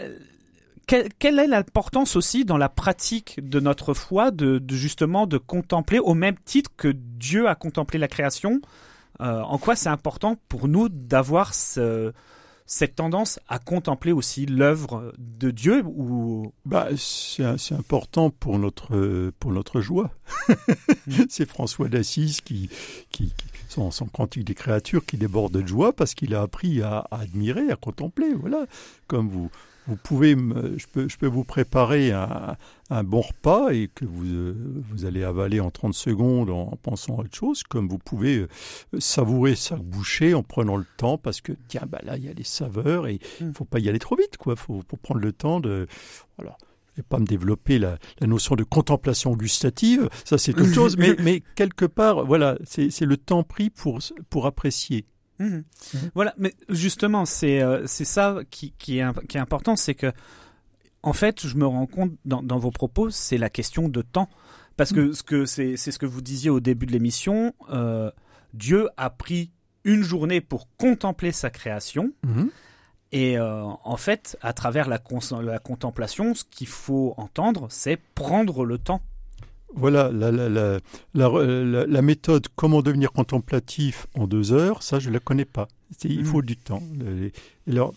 quelle, 0.87 1.09
quelle 1.19 1.39
est 1.39 1.47
l'importance 1.47 2.15
aussi 2.15 2.45
dans 2.45 2.57
la 2.57 2.69
pratique 2.69 3.39
de 3.47 3.59
notre 3.59 3.93
foi 3.93 4.31
de, 4.31 4.57
de 4.59 4.75
justement 4.75 5.27
de 5.27 5.37
contempler 5.37 5.99
au 5.99 6.13
même 6.13 6.35
titre 6.45 6.71
que 6.77 6.89
Dieu 6.89 7.47
a 7.47 7.55
contemplé 7.55 7.99
la 7.99 8.07
création? 8.07 8.61
Euh, 9.21 9.41
En 9.41 9.57
quoi 9.57 9.75
c'est 9.75 9.89
important 9.89 10.37
pour 10.47 10.67
nous 10.67 10.89
d'avoir 10.89 11.53
ce, 11.53 12.13
cette 12.71 12.97
tendance 12.97 13.39
à 13.47 13.57
contempler 13.57 14.11
aussi 14.11 14.45
l'œuvre 14.45 15.11
de 15.17 15.49
Dieu 15.49 15.83
ou 15.87 16.53
Bah, 16.65 16.87
c'est 16.97 17.57
c'est 17.57 17.73
important 17.73 18.29
pour 18.29 18.59
notre, 18.59 19.31
pour 19.39 19.51
notre 19.51 19.81
joie. 19.81 20.11
c'est 21.29 21.49
François 21.49 21.89
d'Assise 21.89 22.41
qui, 22.41 22.69
qui, 23.09 23.33
qui 23.33 23.45
son, 23.69 23.89
son 23.89 24.05
cantique 24.05 24.45
des 24.45 24.53
créatures 24.53 25.03
qui 25.03 25.17
déborde 25.17 25.51
de 25.51 25.65
joie 25.65 25.93
parce 25.93 26.13
qu'il 26.13 26.35
a 26.35 26.43
appris 26.43 26.83
à, 26.83 27.07
à 27.09 27.21
admirer, 27.21 27.71
à 27.71 27.75
contempler. 27.75 28.35
Voilà. 28.35 28.67
Comme 29.07 29.29
vous, 29.29 29.49
vous 29.89 29.97
pouvez, 29.97 30.35
me- 30.35 30.77
je 30.77 30.87
peux, 30.87 31.09
je 31.09 31.17
peux 31.17 31.27
vous 31.27 31.43
préparer 31.43 32.11
un, 32.11 32.55
un 32.89 33.03
bon 33.03 33.21
repas 33.21 33.69
et 33.71 33.89
que 33.93 34.05
vous, 34.05 34.25
euh, 34.25 34.55
vous 34.89 35.05
allez 35.05 35.23
avaler 35.23 35.59
en 35.59 35.71
30 35.71 35.93
secondes 35.93 36.49
en 36.49 36.77
pensant 36.81 37.17
à 37.17 37.21
autre 37.21 37.35
chose, 37.35 37.63
comme 37.63 37.89
vous 37.89 37.97
pouvez 37.97 38.37
euh, 38.37 38.47
savourer 38.99 39.55
chaque 39.55 39.81
bouchée 39.81 40.33
en 40.33 40.43
prenant 40.43 40.77
le 40.77 40.85
temps 40.97 41.17
parce 41.17 41.41
que, 41.41 41.51
tiens, 41.67 41.83
bah 41.89 41.99
là, 42.03 42.15
il 42.17 42.25
y 42.25 42.29
a 42.29 42.33
les 42.33 42.43
saveurs 42.43 43.07
et 43.07 43.19
il 43.41 43.47
Mm. 43.47 43.53
faut 43.53 43.65
pas 43.65 43.79
y 43.79 43.89
aller 43.89 43.99
trop 43.99 44.15
vite, 44.15 44.37
quoi. 44.37 44.55
Faut, 44.55 44.81
faut 44.89 44.97
prendre 44.97 45.21
le 45.21 45.33
temps 45.33 45.59
de, 45.59 45.87
voilà. 46.37 46.55
Vais 46.97 47.03
pas 47.03 47.19
me 47.19 47.25
développer 47.25 47.79
la, 47.79 47.97
la 48.19 48.27
notion 48.27 48.55
de 48.55 48.63
contemplation 48.63 49.33
gustative, 49.35 50.09
ça 50.25 50.37
c'est 50.37 50.59
autre 50.59 50.73
chose, 50.73 50.97
mais, 50.97 51.15
mais 51.19 51.41
quelque 51.55 51.85
part, 51.85 52.25
voilà, 52.25 52.57
c'est 52.65 52.89
c'est 52.89 53.05
le 53.05 53.15
temps 53.15 53.43
pris 53.43 53.69
pour, 53.69 53.99
pour 54.29 54.45
apprécier. 54.45 55.05
Mhm. 55.39 55.63
Voilà, 56.15 56.33
mais 56.37 56.53
justement, 56.69 57.25
c'est 57.25 57.61
euh, 57.61 57.87
c'est 57.87 58.05
ça 58.05 58.39
qui, 58.51 58.73
qui, 58.77 58.97
est, 58.97 59.01
imp- 59.01 59.25
qui 59.27 59.37
est 59.37 59.39
important, 59.39 59.75
c'est 59.75 59.95
que, 59.95 60.11
en 61.03 61.13
fait, 61.13 61.47
je 61.47 61.55
me 61.55 61.65
rends 61.65 61.85
compte 61.87 62.11
dans, 62.25 62.43
dans 62.43 62.59
vos 62.59 62.71
propos, 62.71 63.09
c'est 63.09 63.37
la 63.37 63.49
question 63.49 63.87
de 63.89 64.01
temps. 64.01 64.29
Parce 64.75 64.93
que 64.93 65.11
ce 65.11 65.23
que 65.23 65.45
c'est 65.45 65.75
ce 65.75 65.97
que 65.99 66.05
vous 66.05 66.21
disiez 66.21 66.49
au 66.49 66.59
début 66.61 66.85
de 66.85 66.91
l'émission, 66.93 67.53
euh, 67.69 68.11
Dieu 68.53 68.87
a 68.95 69.09
pris 69.09 69.51
une 69.83 70.03
journée 70.03 70.39
pour 70.41 70.67
contempler 70.77 71.31
sa 71.33 71.49
création. 71.49 72.11
Et 73.11 73.37
euh, 73.37 73.63
en 73.83 73.97
fait, 73.97 74.37
à 74.41 74.53
travers 74.53 74.87
la, 74.87 74.99
la 75.41 75.59
contemplation, 75.59 76.33
ce 76.35 76.43
qu'il 76.45 76.67
faut 76.67 77.13
entendre, 77.17 77.67
c'est 77.69 77.97
prendre 78.15 78.63
le 78.65 78.77
temps. 78.77 79.01
Voilà, 79.75 80.11
la, 80.11 80.31
la, 80.31 80.49
la, 80.49 80.79
la, 81.13 82.01
méthode 82.01 82.47
comment 82.55 82.81
devenir 82.81 83.11
contemplatif 83.11 84.07
en 84.15 84.25
deux 84.27 84.51
heures, 84.51 84.81
ça 84.83 84.99
je 84.99 85.09
ne 85.09 85.13
la 85.13 85.19
connais 85.19 85.45
pas. 85.45 85.67
Il 86.03 86.25
faut 86.25 86.41
du 86.41 86.57
temps. 86.57 86.81
Et, 87.67 87.71
alors, 87.71 87.93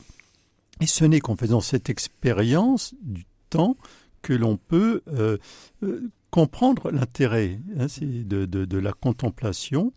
et 0.80 0.86
ce 0.86 1.04
n'est 1.04 1.20
qu'en 1.20 1.34
faisant 1.36 1.60
cette 1.60 1.88
expérience 1.88 2.94
du 3.02 3.24
temps 3.50 3.76
que 4.20 4.32
l'on 4.34 4.56
peut 4.58 5.02
euh, 5.08 5.38
euh, 5.82 6.10
comprendre 6.30 6.90
l'intérêt 6.90 7.58
hein, 7.78 7.86
de, 8.00 8.44
de, 8.44 8.64
de 8.66 8.78
la 8.78 8.92
contemplation. 8.92 9.92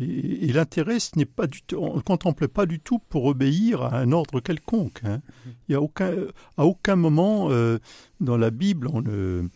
Et, 0.00 0.48
et 0.48 0.52
l'intérêt, 0.52 1.00
ce 1.00 1.18
n'est 1.18 1.24
pas 1.24 1.48
du 1.48 1.62
tout, 1.62 1.76
on 1.76 1.96
ne 1.96 2.00
contemple 2.00 2.46
pas 2.46 2.64
du 2.66 2.78
tout 2.78 3.00
pour 3.08 3.24
obéir 3.24 3.82
à 3.82 3.98
un 3.98 4.12
ordre 4.12 4.38
quelconque. 4.40 5.00
hein. 5.04 5.20
Il 5.68 5.72
y 5.72 5.74
a 5.74 5.80
aucun, 5.82 6.12
à 6.56 6.64
aucun 6.64 6.94
moment 6.96 7.48
euh, 7.50 7.78
dans 8.20 8.36
la 8.36 8.50
Bible, 8.50 8.88
on 8.92 9.02
ne, 9.02 9.48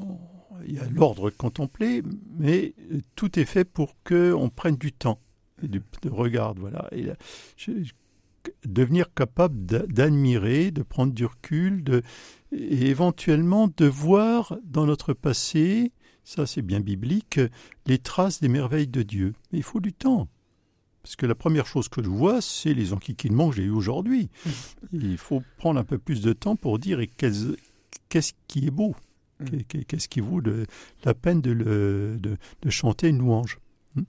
on- 0.00 0.18
il 0.66 0.74
y 0.74 0.78
a 0.78 0.88
l'ordre 0.88 1.30
contemplé, 1.30 2.02
mais 2.38 2.74
tout 3.16 3.38
est 3.38 3.44
fait 3.44 3.64
pour 3.64 3.94
que 4.04 4.32
on 4.32 4.48
prenne 4.48 4.76
du 4.76 4.92
temps 4.92 5.20
et 5.62 5.68
de, 5.68 5.80
regard, 6.10 6.54
voilà. 6.54 6.88
Et 6.92 7.02
là, 7.02 7.14
je- 7.56 7.82
je- 7.82 7.92
devenir 8.66 9.12
capable 9.14 9.64
d'a- 9.64 9.86
d'admirer, 9.86 10.70
de 10.70 10.82
prendre 10.82 11.12
du 11.12 11.24
recul, 11.24 11.82
de, 11.82 12.02
et 12.52 12.88
éventuellement 12.88 13.68
de 13.74 13.86
voir 13.86 14.58
dans 14.64 14.84
notre 14.86 15.14
passé, 15.14 15.92
ça 16.24 16.44
c'est 16.46 16.60
bien 16.62 16.80
biblique, 16.80 17.40
les 17.86 17.98
traces 17.98 18.40
des 18.40 18.48
merveilles 18.48 18.86
de 18.88 19.02
Dieu. 19.02 19.32
Mais 19.52 19.58
il 19.60 19.64
faut 19.64 19.80
du 19.80 19.92
temps. 19.92 20.28
Parce 21.02 21.16
que 21.16 21.26
la 21.26 21.34
première 21.34 21.66
chose 21.66 21.88
que 21.88 22.02
je 22.02 22.08
vois, 22.08 22.40
c'est 22.40 22.72
les 22.74 22.92
enquiquinements 22.94 23.50
que 23.50 23.56
j'ai 23.56 23.64
eus 23.64 23.70
aujourd'hui. 23.70 24.30
Il 24.92 25.18
faut 25.18 25.42
prendre 25.58 25.78
un 25.78 25.84
peu 25.84 25.98
plus 25.98 26.22
de 26.22 26.32
temps 26.32 26.56
pour 26.56 26.78
dire 26.78 26.98
qu'est-ce 27.16 28.32
qui 28.48 28.66
est 28.66 28.70
beau, 28.70 28.94
qu'est-ce 29.86 30.08
qui 30.08 30.20
vaut 30.20 30.40
de, 30.40 30.66
la 31.04 31.14
peine 31.14 31.40
de, 31.40 31.50
le- 31.52 32.16
de, 32.20 32.36
de 32.62 32.70
chanter 32.70 33.08
une 33.08 33.18
louange. 33.18 33.58
Hmm. 33.96 34.02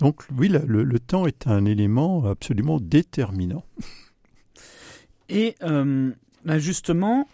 Donc 0.00 0.22
oui, 0.36 0.48
le, 0.48 0.82
le 0.84 0.98
temps 0.98 1.26
est 1.26 1.46
un 1.46 1.64
élément 1.64 2.24
absolument 2.26 2.78
déterminant. 2.80 3.64
Et 5.28 5.54
euh, 5.62 6.10
ben 6.44 6.58
justement, 6.58 7.28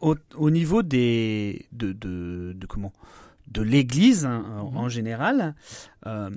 au, 0.00 0.14
au 0.36 0.50
niveau 0.50 0.82
des 0.82 1.66
de, 1.72 2.54
comment 2.68 2.92
de 3.48 3.62
l'Église 3.62 4.24
hein, 4.24 4.44
en- 4.58 4.70
Mhm. 4.70 4.76
en 4.76 4.88
général, 4.88 5.54
euh, 6.06 6.30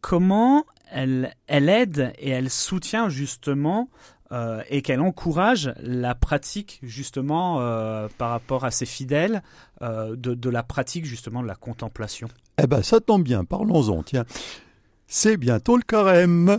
comment 0.00 0.64
elle 0.90 1.34
elle 1.48 1.68
aide 1.68 2.12
et 2.18 2.30
elle 2.30 2.50
soutient 2.50 3.08
justement 3.08 3.88
euh, 4.30 4.62
et 4.68 4.82
qu'elle 4.82 5.00
encourage 5.00 5.72
la 5.80 6.14
pratique 6.14 6.80
justement 6.82 7.60
euh, 7.60 8.08
par 8.18 8.28
rapport 8.30 8.66
à 8.66 8.70
ses 8.70 8.84
fidèles 8.84 9.42
euh, 9.80 10.16
de, 10.16 10.50
la 10.50 10.62
pratique 10.62 11.06
justement 11.06 11.42
de 11.42 11.46
la 11.46 11.54
contemplation. 11.54 12.28
Eh 12.62 12.66
ben, 12.66 12.82
ça 12.82 13.00
tombe 13.00 13.22
bien, 13.22 13.46
parlons-en, 13.46 14.02
tiens. 14.02 14.26
C'est 15.06 15.38
bientôt 15.38 15.78
le 15.78 15.82
carême. 15.82 16.58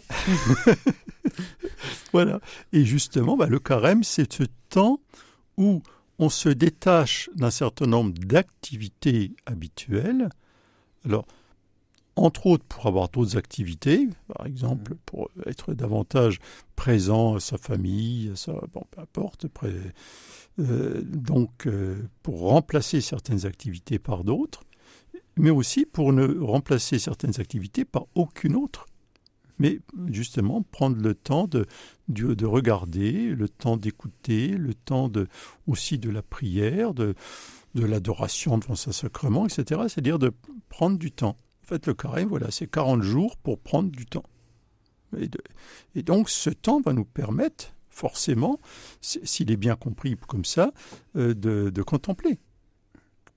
voilà. 2.14 2.40
Et 2.74 2.86
justement, 2.86 3.38
bah, 3.38 3.46
le 3.46 3.60
carême, 3.60 4.04
c'est 4.04 4.34
ce 4.34 4.46
temps 4.70 5.00
où 5.58 5.84
on 6.18 6.30
se 6.30 6.50
détache 6.50 7.30
d'un 7.36 7.52
certain 7.52 7.86
nombre 7.86 8.14
d'activités 8.18 9.36
habituelles. 9.46 10.30
Alors, 11.06 11.28
entre 12.24 12.46
autres, 12.48 12.66
pour 12.66 12.88
avoir 12.88 13.10
d'autres 13.10 13.38
activités, 13.38 14.08
par 14.36 14.46
exemple, 14.46 14.96
pour 15.06 15.30
être 15.46 15.74
davantage 15.74 16.40
présent 16.76 17.36
à 17.36 17.40
sa 17.40 17.58
famille, 17.58 18.30
à 18.32 18.36
sa, 18.36 18.54
bon, 18.74 18.84
peu 18.92 19.02
importe, 19.02 19.48
près- 19.48 19.74
euh, 20.60 21.02
donc 21.04 21.68
euh, 21.68 21.96
pour 22.24 22.40
remplacer 22.42 23.02
certaines 23.02 23.46
activités 23.46 24.00
par 24.00 24.24
d'autres 24.24 24.62
mais 25.38 25.52
aussi 25.52 25.86
pour 25.86 26.12
ne 26.12 26.38
remplacer 26.40 27.00
certaines 27.00 27.40
activités 27.40 27.86
par 27.86 28.08
aucune 28.14 28.58
autre. 28.58 28.86
Mais 29.58 29.80
justement, 30.10 30.64
prendre 30.64 30.98
le 31.02 31.16
temps 31.16 31.48
de, 31.48 31.66
de, 32.10 32.34
de 32.34 32.46
regarder, 32.46 33.30
le 33.30 33.48
temps 33.48 33.78
d'écouter, 33.78 34.50
le 34.50 34.74
temps 34.74 35.08
de, 35.08 35.28
aussi 35.66 35.98
de 35.98 36.10
la 36.10 36.22
prière, 36.22 36.94
de, 36.94 37.16
de 37.74 37.86
l'adoration 37.86 38.58
devant 38.58 38.76
sa 38.76 38.92
sacrement, 38.92 39.46
etc. 39.46 39.82
C'est-à-dire 39.88 40.20
de 40.20 40.34
prendre 40.68 40.98
du 40.98 41.12
temps. 41.12 41.38
En 41.70 41.76
fait, 41.76 41.86
le 41.86 41.94
carême, 41.94 42.30
voilà, 42.30 42.50
c'est 42.50 42.66
40 42.66 43.04
jours 43.04 43.38
pour 43.38 43.60
prendre 43.60 43.92
du 43.92 44.08
temps. 44.08 44.24
Et, 45.96 46.02
donc, 46.02 46.28
ce 46.32 46.50
temps 46.50 46.82
va 46.82 46.94
nous 46.94 47.06
permettre, 47.06 47.76
forcément, 47.90 48.60
s'il 49.02 49.52
est 49.52 49.56
bien 49.56 49.76
compris 49.76 50.16
comme 50.28 50.46
ça, 50.46 50.72
euh, 51.16 51.36
de, 51.36 51.70
de 51.70 51.84
contempler. 51.84 52.40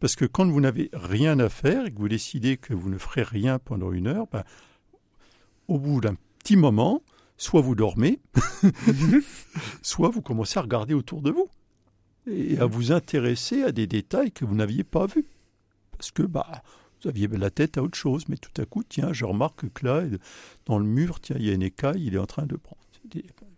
Parce 0.01 0.16
que 0.16 0.25
quand 0.25 0.47
vous 0.47 0.62
n'avez 0.62 0.88
rien 0.95 1.38
à 1.40 1.51
faire 1.51 1.85
et 1.85 1.90
que 1.92 1.99
vous 1.99 2.09
décidez 2.09 2.57
que 2.57 2.73
vous 2.73 2.88
ne 2.88 2.97
ferez 2.97 3.23
rien 3.23 3.59
pendant 3.59 3.92
une 3.92 4.07
heure, 4.07 4.27
ben, 4.33 4.45
au 5.68 5.79
bout 5.79 6.01
d'un 6.01 6.16
petit 6.38 6.57
moment, 6.57 7.03
soit 7.37 7.61
vous 7.61 7.75
dormez, 7.75 8.18
soit 9.83 10.09
vous 10.09 10.23
commencez 10.23 10.59
à 10.59 10.62
regarder 10.62 10.95
autour 10.95 11.21
de 11.21 11.33
vous. 11.33 11.51
et 12.27 12.59
à 12.59 12.64
vous 12.64 12.92
intéresser 12.92 13.62
à 13.62 13.73
des 13.73 13.87
détails 13.87 14.33
que 14.33 14.47
vous 14.47 14.55
n'aviez 14.55 14.85
pas 14.85 15.05
vus. 15.05 15.27
Parce 15.99 16.11
que 16.11 16.23
bah, 16.23 16.62
vous 17.03 17.09
aviez 17.09 17.27
la 17.29 17.51
tête 17.51 17.79
à 17.79 17.83
autre 17.83 17.97
chose, 17.97 18.25
mais 18.29 18.37
tout 18.37 18.61
à 18.61 18.65
coup, 18.65 18.83
tiens, 18.88 19.12
je 19.12 19.25
remarque 19.25 19.69
que 19.73 19.87
là, 19.87 20.03
dans 20.67 20.79
le 20.79 20.85
mur, 20.85 21.21
tiens, 21.21 21.37
il 21.38 21.47
y 21.47 21.51
a 21.51 21.55
une 21.55 21.62
écaille, 21.62 22.05
il 22.05 22.15
est 22.15 22.19
en 22.19 22.27
train 22.27 22.47
de 22.47 22.57
prendre. 22.57 22.81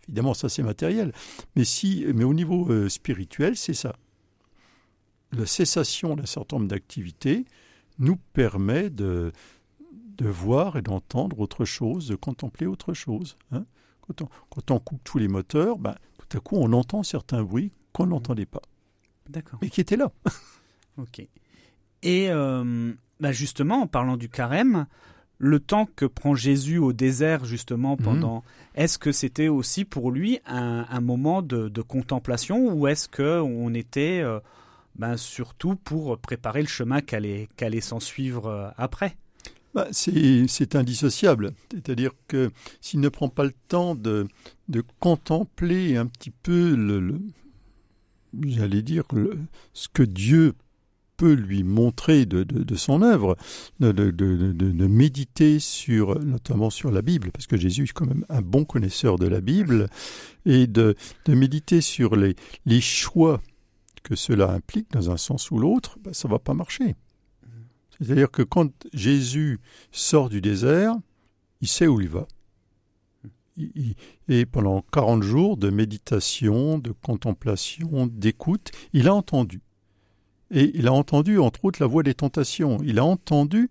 Évidemment, 0.07 0.35
ça 0.35 0.49
c'est 0.49 0.63
matériel. 0.63 1.13
Mais, 1.57 1.65
si, 1.65 2.05
mais 2.15 2.25
au 2.25 2.35
niveau 2.35 2.71
euh, 2.71 2.89
spirituel, 2.89 3.57
c'est 3.57 3.75
ça. 3.75 3.97
La 5.33 5.47
cessation 5.47 6.17
d'un 6.17 6.27
certain 6.27 6.57
nombre 6.57 6.69
d'activités 6.69 7.45
nous 7.99 8.17
permet 8.33 8.91
de, 8.91 9.33
de 10.17 10.29
voir 10.29 10.77
et 10.77 10.83
d'entendre 10.83 11.41
autre 11.41 11.65
chose, 11.65 12.09
de 12.09 12.17
contempler 12.17 12.67
autre 12.67 12.93
chose. 12.93 13.37
Hein. 13.51 13.65
Quand, 14.51 14.71
on, 14.71 14.79
coupe 14.79 15.03
tous 15.03 15.19
les 15.19 15.29
moteurs, 15.29 15.79
ben, 15.79 15.95
tout 16.19 16.37
à 16.37 16.41
coup, 16.41 16.57
on 16.57 16.73
entend 16.75 17.03
certains 17.03 17.43
bruits 17.43 17.73
qu'on 17.93 18.07
n'entendait 18.07 18.47
pas. 18.47 18.61
D'accord. 19.29 19.59
Mais 19.63 19.71
qui 19.71 19.81
étaient 19.81 19.97
là. 19.97 20.13
ok. 20.99 21.27
Et 22.03 22.31
euh, 22.31 22.93
bah, 23.21 23.33
justement, 23.33 23.83
en 23.83 23.87
parlant 23.87 24.17
du 24.17 24.29
carême, 24.29 24.87
le 25.39 25.61
temps 25.61 25.87
que 25.97 26.07
prend 26.07 26.35
Jésus 26.35 26.79
au 26.79 26.93
désert, 26.93 27.45
justement, 27.45 27.97
mhm. 27.99 28.05
pendant. 28.05 28.45
Est-ce 28.75 28.99
que 28.99 29.13
c'était 29.13 29.49
aussi 29.49 29.85
pour 29.85 30.11
lui 30.11 30.41
un, 30.47 31.01
moment 31.01 31.43
de, 31.43 31.69
contemplation 31.83 32.73
ou 32.73 32.87
est-ce 32.87 33.09
qu'on 33.09 33.75
était 33.75 34.21
euh, 34.23 34.41
ben, 34.97 35.17
surtout 35.17 35.77
pour 35.77 36.19
préparer 36.19 36.61
le 36.61 36.69
chemin 36.69 37.01
qu'allait 37.01 37.49
allait 37.61 37.81
s'en 37.81 38.01
suivre 38.01 38.47
euh, 38.47 38.69
après? 38.77 39.17
Bah, 39.75 39.89
c'est 39.91 40.77
indissociable. 40.77 41.53
C'est-à-dire 41.73 42.13
que 42.29 42.53
s'il 42.81 43.01
ne 43.01 43.09
prend 43.09 43.29
pas 43.29 43.45
le 43.45 43.55
temps 43.69 43.97
de, 43.97 44.29
de 44.69 44.85
contempler 45.01 45.97
un 45.97 46.07
petit 46.07 46.31
peu 46.31 46.77
le, 46.77 47.21
j'allais 48.47 48.83
dire, 48.83 49.05
ce 49.73 49.89
que 49.89 50.03
Dieu 50.03 50.55
peut 51.17 51.33
lui 51.33 51.63
montrer 51.63 52.27
de, 52.27 52.75
son 52.77 53.03
œuvre, 53.03 53.37
de, 53.81 54.87
méditer 54.87 55.59
sur, 55.59 56.19
notamment 56.21 56.71
sur 56.71 56.91
la 56.91 57.03
Bible, 57.03 57.31
parce 57.33 57.47
que 57.47 57.57
Jésus 57.57 57.85
est 57.85 57.93
quand 57.93 58.07
même 58.07 58.25
un 58.29 58.43
bon 58.43 58.65
connaisseur 58.65 59.19
de 59.19 59.27
la 59.27 59.41
Bible, 59.41 59.89
et 60.47 60.67
de, 60.67 60.97
méditer 61.29 61.81
sur 61.81 62.17
les, 62.17 62.37
les 62.67 62.81
choix 62.81 63.41
que 64.03 64.15
cela 64.15 64.51
implique 64.51 64.91
dans 64.93 65.11
un 65.11 65.17
sens 65.17 65.51
ou 65.51 65.59
l'autre, 65.59 65.99
ben, 66.03 66.13
ça 66.13 66.29
ne 66.29 66.33
va 66.33 66.39
pas 66.39 66.55
marcher. 66.55 66.95
C'est-à-dire 67.99 68.31
que 68.31 68.43
quand 68.43 68.71
Jésus 68.93 69.61
sort 69.93 70.29
du 70.29 70.41
désert, 70.41 70.95
il 71.61 71.69
sait 71.69 71.87
où 71.87 72.01
il 72.01 72.09
va. 72.09 72.27
Et 74.29 74.47
pendant 74.47 74.83
40 74.93 75.23
jours 75.23 75.57
de 75.57 75.71
méditation, 75.71 76.79
de 76.79 76.91
contemplation, 76.91 78.07
d'écoute, 78.09 78.73
il 78.93 79.09
a 79.09 79.15
entendu. 79.15 79.61
Et 80.55 80.71
il 80.75 80.87
a 80.87 80.93
entendu, 80.93 81.39
entre 81.39 81.65
autres, 81.65 81.83
la 81.83 81.89
voix 81.89 82.05
des 82.05 82.15
tentations. 82.15 82.79
Il 82.85 83.01
a 83.01 83.05
entendu 83.05 83.69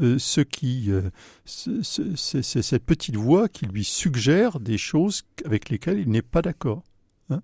euh, 0.00 0.16
ce 0.18 0.40
qui, 0.40 0.90
euh, 0.90 1.10
c'est 1.44 2.62
cette 2.62 2.84
petite 2.84 3.16
voix 3.16 3.48
qui 3.48 3.66
lui 3.66 3.82
suggère 3.82 4.60
des 4.60 4.78
choses 4.78 5.24
avec 5.44 5.68
lesquelles 5.68 5.98
il 5.98 6.08
n'est 6.08 6.22
pas 6.22 6.40
d'accord. 6.40 6.84
Hein. 7.30 7.42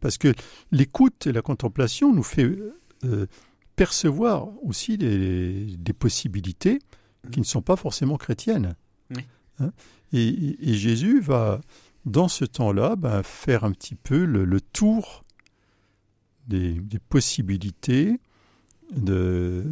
parce 0.00 0.18
que 0.18 0.34
l'écoute 0.72 1.28
et 1.28 1.32
la 1.32 1.42
contemplation 1.42 2.12
nous 2.12 2.24
fait 2.24 2.58
euh, 3.04 3.26
percevoir 3.76 4.48
aussi 4.64 4.98
des, 4.98 5.92
possibilités 5.96 6.80
qui 7.30 7.40
ne 7.40 7.44
sont 7.44 7.62
pas 7.62 7.76
forcément 7.76 8.16
chrétiennes. 8.16 8.74
Hein. 9.60 9.72
et, 10.12 10.74
Jésus 10.74 11.20
va, 11.20 11.60
dans 12.04 12.28
ce 12.28 12.44
temps-là, 12.44 12.96
ben, 12.96 13.22
faire 13.22 13.64
un 13.64 13.72
petit 13.72 13.96
peu 13.96 14.24
le, 14.24 14.60
tour 14.60 15.24
des, 16.46 16.80
possibilités 17.08 18.18
de, 18.94 19.64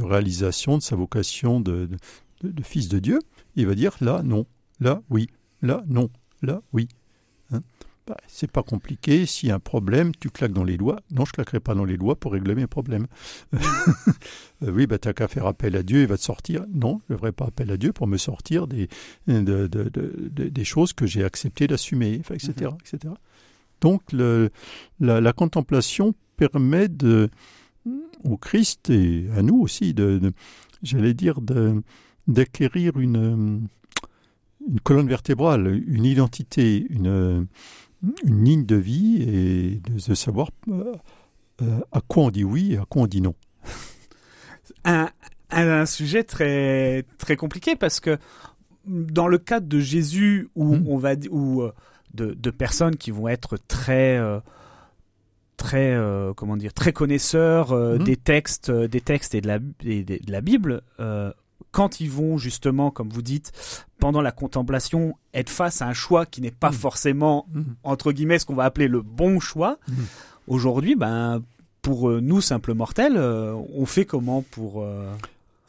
réalisation 0.00 0.78
de 0.78 0.82
sa 0.82 0.96
vocation 0.96 1.60
de, 1.60 1.88
de, 2.42 2.62
fils 2.62 2.88
de 2.88 2.98
Dieu. 2.98 3.18
Il 3.56 3.66
va 3.66 3.74
dire 3.74 3.96
là, 4.00 4.22
non, 4.22 4.46
là, 4.80 5.02
oui, 5.10 5.28
là, 5.62 5.82
non, 5.88 6.10
là, 6.42 6.62
oui. 6.72 6.88
Bah, 8.10 8.16
c'est 8.26 8.50
pas 8.50 8.64
compliqué. 8.64 9.24
S'il 9.24 9.50
y 9.50 9.52
a 9.52 9.54
un 9.54 9.60
problème, 9.60 10.10
tu 10.18 10.30
claques 10.30 10.52
dans 10.52 10.64
les 10.64 10.76
doigts. 10.76 10.98
Non, 11.12 11.24
je 11.24 11.30
claquerai 11.30 11.60
pas 11.60 11.76
dans 11.76 11.84
les 11.84 11.96
doigts 11.96 12.16
pour 12.16 12.32
régler 12.32 12.54
mes 12.54 12.66
problèmes. 12.66 13.06
Euh, 14.62 14.70
oui, 14.72 14.86
bah, 14.86 14.98
tu 14.98 15.08
n'as 15.08 15.14
qu'à 15.14 15.26
faire 15.26 15.46
appel 15.46 15.74
à 15.74 15.82
Dieu, 15.82 16.02
il 16.02 16.06
va 16.06 16.18
te 16.18 16.22
sortir. 16.22 16.66
Non, 16.70 17.00
je 17.08 17.14
ne 17.14 17.18
ferai 17.18 17.32
pas 17.32 17.46
appel 17.46 17.70
à 17.70 17.78
Dieu 17.78 17.94
pour 17.94 18.06
me 18.06 18.18
sortir 18.18 18.66
des, 18.66 18.90
des 19.26 20.64
choses 20.64 20.92
que 20.92 21.06
j'ai 21.06 21.24
accepté 21.24 21.66
d'assumer, 21.66 22.20
etc., 22.30 22.68
etc. 22.78 23.14
Donc, 23.80 24.12
le, 24.12 24.50
la, 25.00 25.32
contemplation 25.32 26.14
permet 26.36 26.88
de, 26.88 27.30
au 28.24 28.36
Christ 28.36 28.90
et 28.90 29.26
à 29.36 29.42
nous 29.42 29.60
aussi, 29.60 29.94
de, 29.94 30.32
j'allais 30.82 31.14
dire, 31.14 31.40
d'acquérir 32.26 32.98
une, 32.98 33.68
une 34.68 34.80
colonne 34.80 35.08
vertébrale, 35.08 35.82
une 35.86 36.04
identité, 36.04 36.86
une, 36.90 37.46
une 38.24 38.44
ligne 38.44 38.66
de 38.66 38.76
vie 38.76 39.22
et 39.22 39.80
de, 39.90 40.14
savoir 40.14 40.50
euh, 40.68 40.94
euh, 41.62 41.80
à 41.92 42.00
quoi 42.00 42.24
on 42.24 42.30
dit 42.30 42.44
oui 42.44 42.74
et 42.74 42.78
à 42.78 42.84
quoi 42.88 43.02
on 43.02 43.06
dit 43.06 43.20
non. 43.20 43.34
un, 44.84 45.10
un, 45.50 45.86
sujet 45.86 46.24
très, 46.24 47.04
très 47.18 47.36
compliqué 47.36 47.76
parce 47.76 48.00
que 48.00 48.18
dans 48.86 49.28
le 49.28 49.38
cadre 49.38 49.66
de 49.68 49.78
Jésus, 49.78 50.48
où 50.54 50.74
hmm. 50.74 50.86
on 50.88 50.96
va 50.96 51.14
ou 51.30 51.62
euh, 51.62 51.72
de, 52.14 52.34
de, 52.34 52.50
personnes 52.50 52.96
qui 52.96 53.10
vont 53.10 53.28
être 53.28 53.56
très 53.56 54.20
très 55.56 55.96
comment 56.36 56.56
dire 56.56 56.72
très 56.72 56.92
connaisseurs 56.92 57.72
hmm. 57.74 58.02
des 58.02 58.16
textes 58.16 58.70
des 58.70 59.00
textes 59.00 59.34
et 59.34 59.40
de 59.40 59.48
la, 59.48 59.58
de 59.58 60.30
la 60.30 60.40
Bible 60.40 60.82
quand 61.70 62.00
ils 62.00 62.10
vont 62.10 62.38
justement, 62.38 62.90
comme 62.90 63.08
vous 63.08 63.22
dites, 63.22 63.52
pendant 63.98 64.22
la 64.22 64.32
contemplation, 64.32 65.16
être 65.34 65.50
face 65.50 65.82
à 65.82 65.86
un 65.86 65.92
choix 65.92 66.26
qui 66.26 66.40
n'est 66.40 66.50
pas 66.50 66.70
mmh. 66.70 66.74
forcément, 66.74 67.46
mmh. 67.52 67.62
entre 67.84 68.12
guillemets, 68.12 68.38
ce 68.38 68.46
qu'on 68.46 68.54
va 68.54 68.64
appeler 68.64 68.88
le 68.88 69.02
bon 69.02 69.40
choix, 69.40 69.78
mmh. 69.88 69.92
aujourd'hui, 70.48 70.96
ben, 70.96 71.42
pour 71.82 72.10
euh, 72.10 72.20
nous, 72.20 72.40
simples 72.40 72.74
mortels, 72.74 73.16
euh, 73.16 73.54
on 73.74 73.86
fait 73.86 74.04
comment 74.04 74.42
pour... 74.42 74.84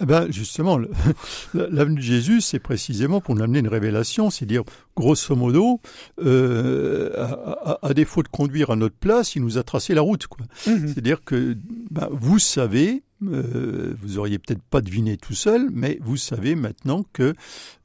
Euh, 0.01 0.03
eh 0.03 0.05
ben 0.05 0.31
justement, 0.31 0.79
l'avenue 1.53 1.97
de 1.97 2.01
Jésus, 2.01 2.41
c'est 2.41 2.59
précisément 2.59 3.21
pour 3.21 3.35
nous 3.35 3.43
amener 3.43 3.59
une 3.59 3.67
révélation, 3.67 4.29
c'est 4.29 4.45
dire, 4.45 4.63
grosso 4.95 5.35
modo, 5.35 5.79
à, 6.17 7.93
défaut 7.93 8.23
de 8.23 8.27
conduire 8.27 8.71
à 8.71 8.75
notre 8.75 8.95
place, 8.95 9.35
il 9.35 9.43
nous 9.43 9.57
a 9.57 9.63
tracé 9.63 9.93
la 9.93 10.01
route. 10.01 10.27
C'est-à-dire 10.65 11.23
que 11.23 11.55
ben, 11.89 12.09
vous 12.11 12.39
savez, 12.39 13.03
euh, 13.27 13.93
vous 14.01 14.17
auriez 14.17 14.39
peut-être 14.39 14.63
pas 14.63 14.81
deviné 14.81 15.17
tout 15.17 15.35
seul, 15.35 15.69
mais 15.71 15.99
vous 16.01 16.17
savez 16.17 16.55
maintenant 16.55 17.05
que 17.13 17.35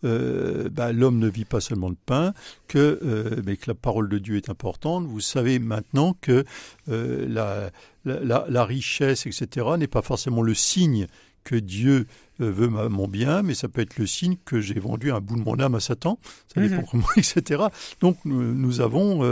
euh, 0.04 0.68
bah, 0.70 0.92
l'homme 0.92 1.18
ne 1.18 1.28
vit 1.28 1.44
pas 1.44 1.60
seulement 1.60 1.90
de 1.90 1.96
pain, 2.06 2.32
que, 2.68 2.98
euh, 3.04 3.42
mais 3.44 3.56
que 3.56 3.68
la 3.68 3.74
parole 3.74 4.08
de 4.08 4.18
Dieu 4.18 4.36
est 4.36 4.48
importante. 4.48 5.06
Vous 5.06 5.20
savez 5.20 5.58
maintenant 5.58 6.16
que 6.20 6.44
la, 6.86 7.70
la, 8.04 8.64
richesse, 8.64 9.26
etc., 9.26 9.66
n'est 9.78 9.88
pas 9.88 10.02
forcément 10.02 10.42
le 10.42 10.54
signe 10.54 11.06
que 11.46 11.54
Dieu 11.56 12.06
veut 12.38 12.68
mon 12.68 13.08
bien, 13.08 13.42
mais 13.42 13.54
ça 13.54 13.68
peut 13.68 13.80
être 13.80 13.96
le 13.96 14.06
signe 14.06 14.36
que 14.44 14.60
j'ai 14.60 14.78
vendu 14.78 15.12
un 15.12 15.20
bout 15.20 15.36
de 15.36 15.42
mon 15.42 15.58
âme 15.58 15.76
à 15.76 15.80
Satan, 15.80 16.18
ça 16.52 16.60
dépend 16.60 16.82
mhm. 16.82 16.86
comment, 16.90 17.06
etc. 17.16 17.64
Donc 18.00 18.18
nous, 18.24 18.80
avons, 18.80 19.22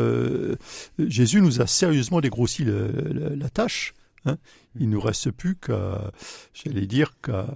Jésus 0.98 1.42
nous 1.42 1.60
a 1.60 1.66
sérieusement 1.66 2.20
dégrossi 2.20 2.64
la 2.64 3.50
tâche 3.50 3.94
Hein. 4.26 4.38
Il 4.78 4.88
ne 4.88 4.94
nous 4.94 5.00
reste 5.00 5.30
plus 5.30 5.56
qu'à, 5.56 6.10
j'allais 6.52 6.86
dire, 6.86 7.14
euh, 7.28 7.46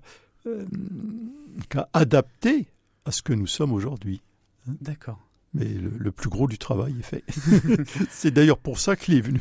qu'à 1.68 1.88
adapter 1.92 2.66
à 3.05 3.12
ce 3.12 3.23
que 3.23 3.33
nous 3.33 3.47
sommes 3.47 3.73
aujourd'hui. 3.73 4.21
Hein. 4.68 4.75
D'accord. 4.81 5.21
Mais 5.55 5.64
le, 5.66 6.12
plus 6.12 6.29
gros 6.29 6.47
du 6.47 6.59
travail 6.59 6.94
est 6.99 7.03
fait. 7.03 7.25
C'est 8.11 8.31
d'ailleurs 8.31 8.59
pour 8.59 8.79
ça 8.79 8.97
qu'il 8.97 9.14
est 9.14 9.23
venu. 9.23 9.40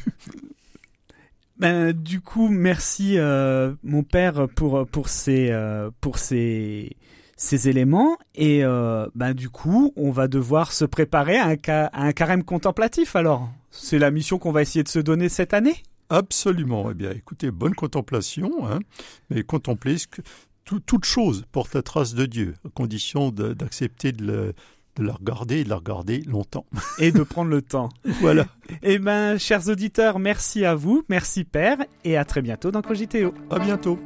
Ben, 1.59 1.91
du 1.91 2.21
coup, 2.21 2.49
merci 2.49 3.17
euh, 3.17 3.73
mon 3.83 4.03
père 4.03 4.47
pour 4.55 4.85
pour 4.87 5.09
ces 5.09 5.49
euh, 5.51 5.89
pour 6.01 6.19
ces 6.19 6.95
ces 7.35 7.69
éléments 7.69 8.17
et 8.33 8.63
ben 8.63 9.33
du 9.35 9.49
coup, 9.49 9.93
on 9.95 10.09
va 10.09 10.27
devoir 10.27 10.71
se 10.71 10.85
préparer 10.85 11.37
à 11.37 11.55
un, 11.93 12.11
carême 12.11 12.43
contemplatif. 12.43 13.15
Alors, 13.15 13.47
c'est 13.69 13.99
la 13.99 14.09
mission 14.09 14.39
qu'on 14.39 14.51
va 14.51 14.63
essayer 14.63 14.81
de 14.81 14.89
se 14.89 14.97
donner 14.97 15.29
cette 15.29 15.53
année. 15.53 15.83
Absolument. 16.09 16.89
Eh 16.89 16.95
bien, 16.95 17.11
écoutez, 17.11 17.51
bonne 17.51 17.75
contemplation, 17.75 18.67
hein, 18.67 18.79
mais 19.29 19.43
contemplez 19.43 19.99
ce 19.99 20.07
que 20.07 20.21
toute 20.65 21.05
chose 21.05 21.45
porte 21.51 21.75
la 21.75 21.81
trace 21.81 22.13
de 22.13 22.25
Dieu, 22.25 22.55
à 22.65 22.69
condition 22.69 23.29
d'accepter 23.29 24.11
de, 24.11 24.53
de 24.97 25.03
le 25.03 25.11
regarder 25.11 25.59
et 25.59 25.63
de 25.63 25.69
le 25.69 25.75
regarder 25.75 26.21
longtemps. 26.21 26.65
et 26.99 27.11
de 27.11 27.23
prendre 27.23 27.49
le 27.49 27.61
temps. 27.61 27.89
Voilà. 28.21 28.45
Eh 28.83 28.99
bien, 28.99 29.37
chers 29.37 29.69
auditeurs, 29.69 30.19
merci 30.19 30.65
à 30.65 30.75
vous, 30.75 31.03
merci 31.09 31.43
Père, 31.43 31.77
et 32.03 32.17
à 32.17 32.25
très 32.25 32.41
bientôt 32.41 32.71
dans 32.71 32.81
Cogiteo. 32.81 33.33
À 33.49 33.59
bientôt. 33.59 33.99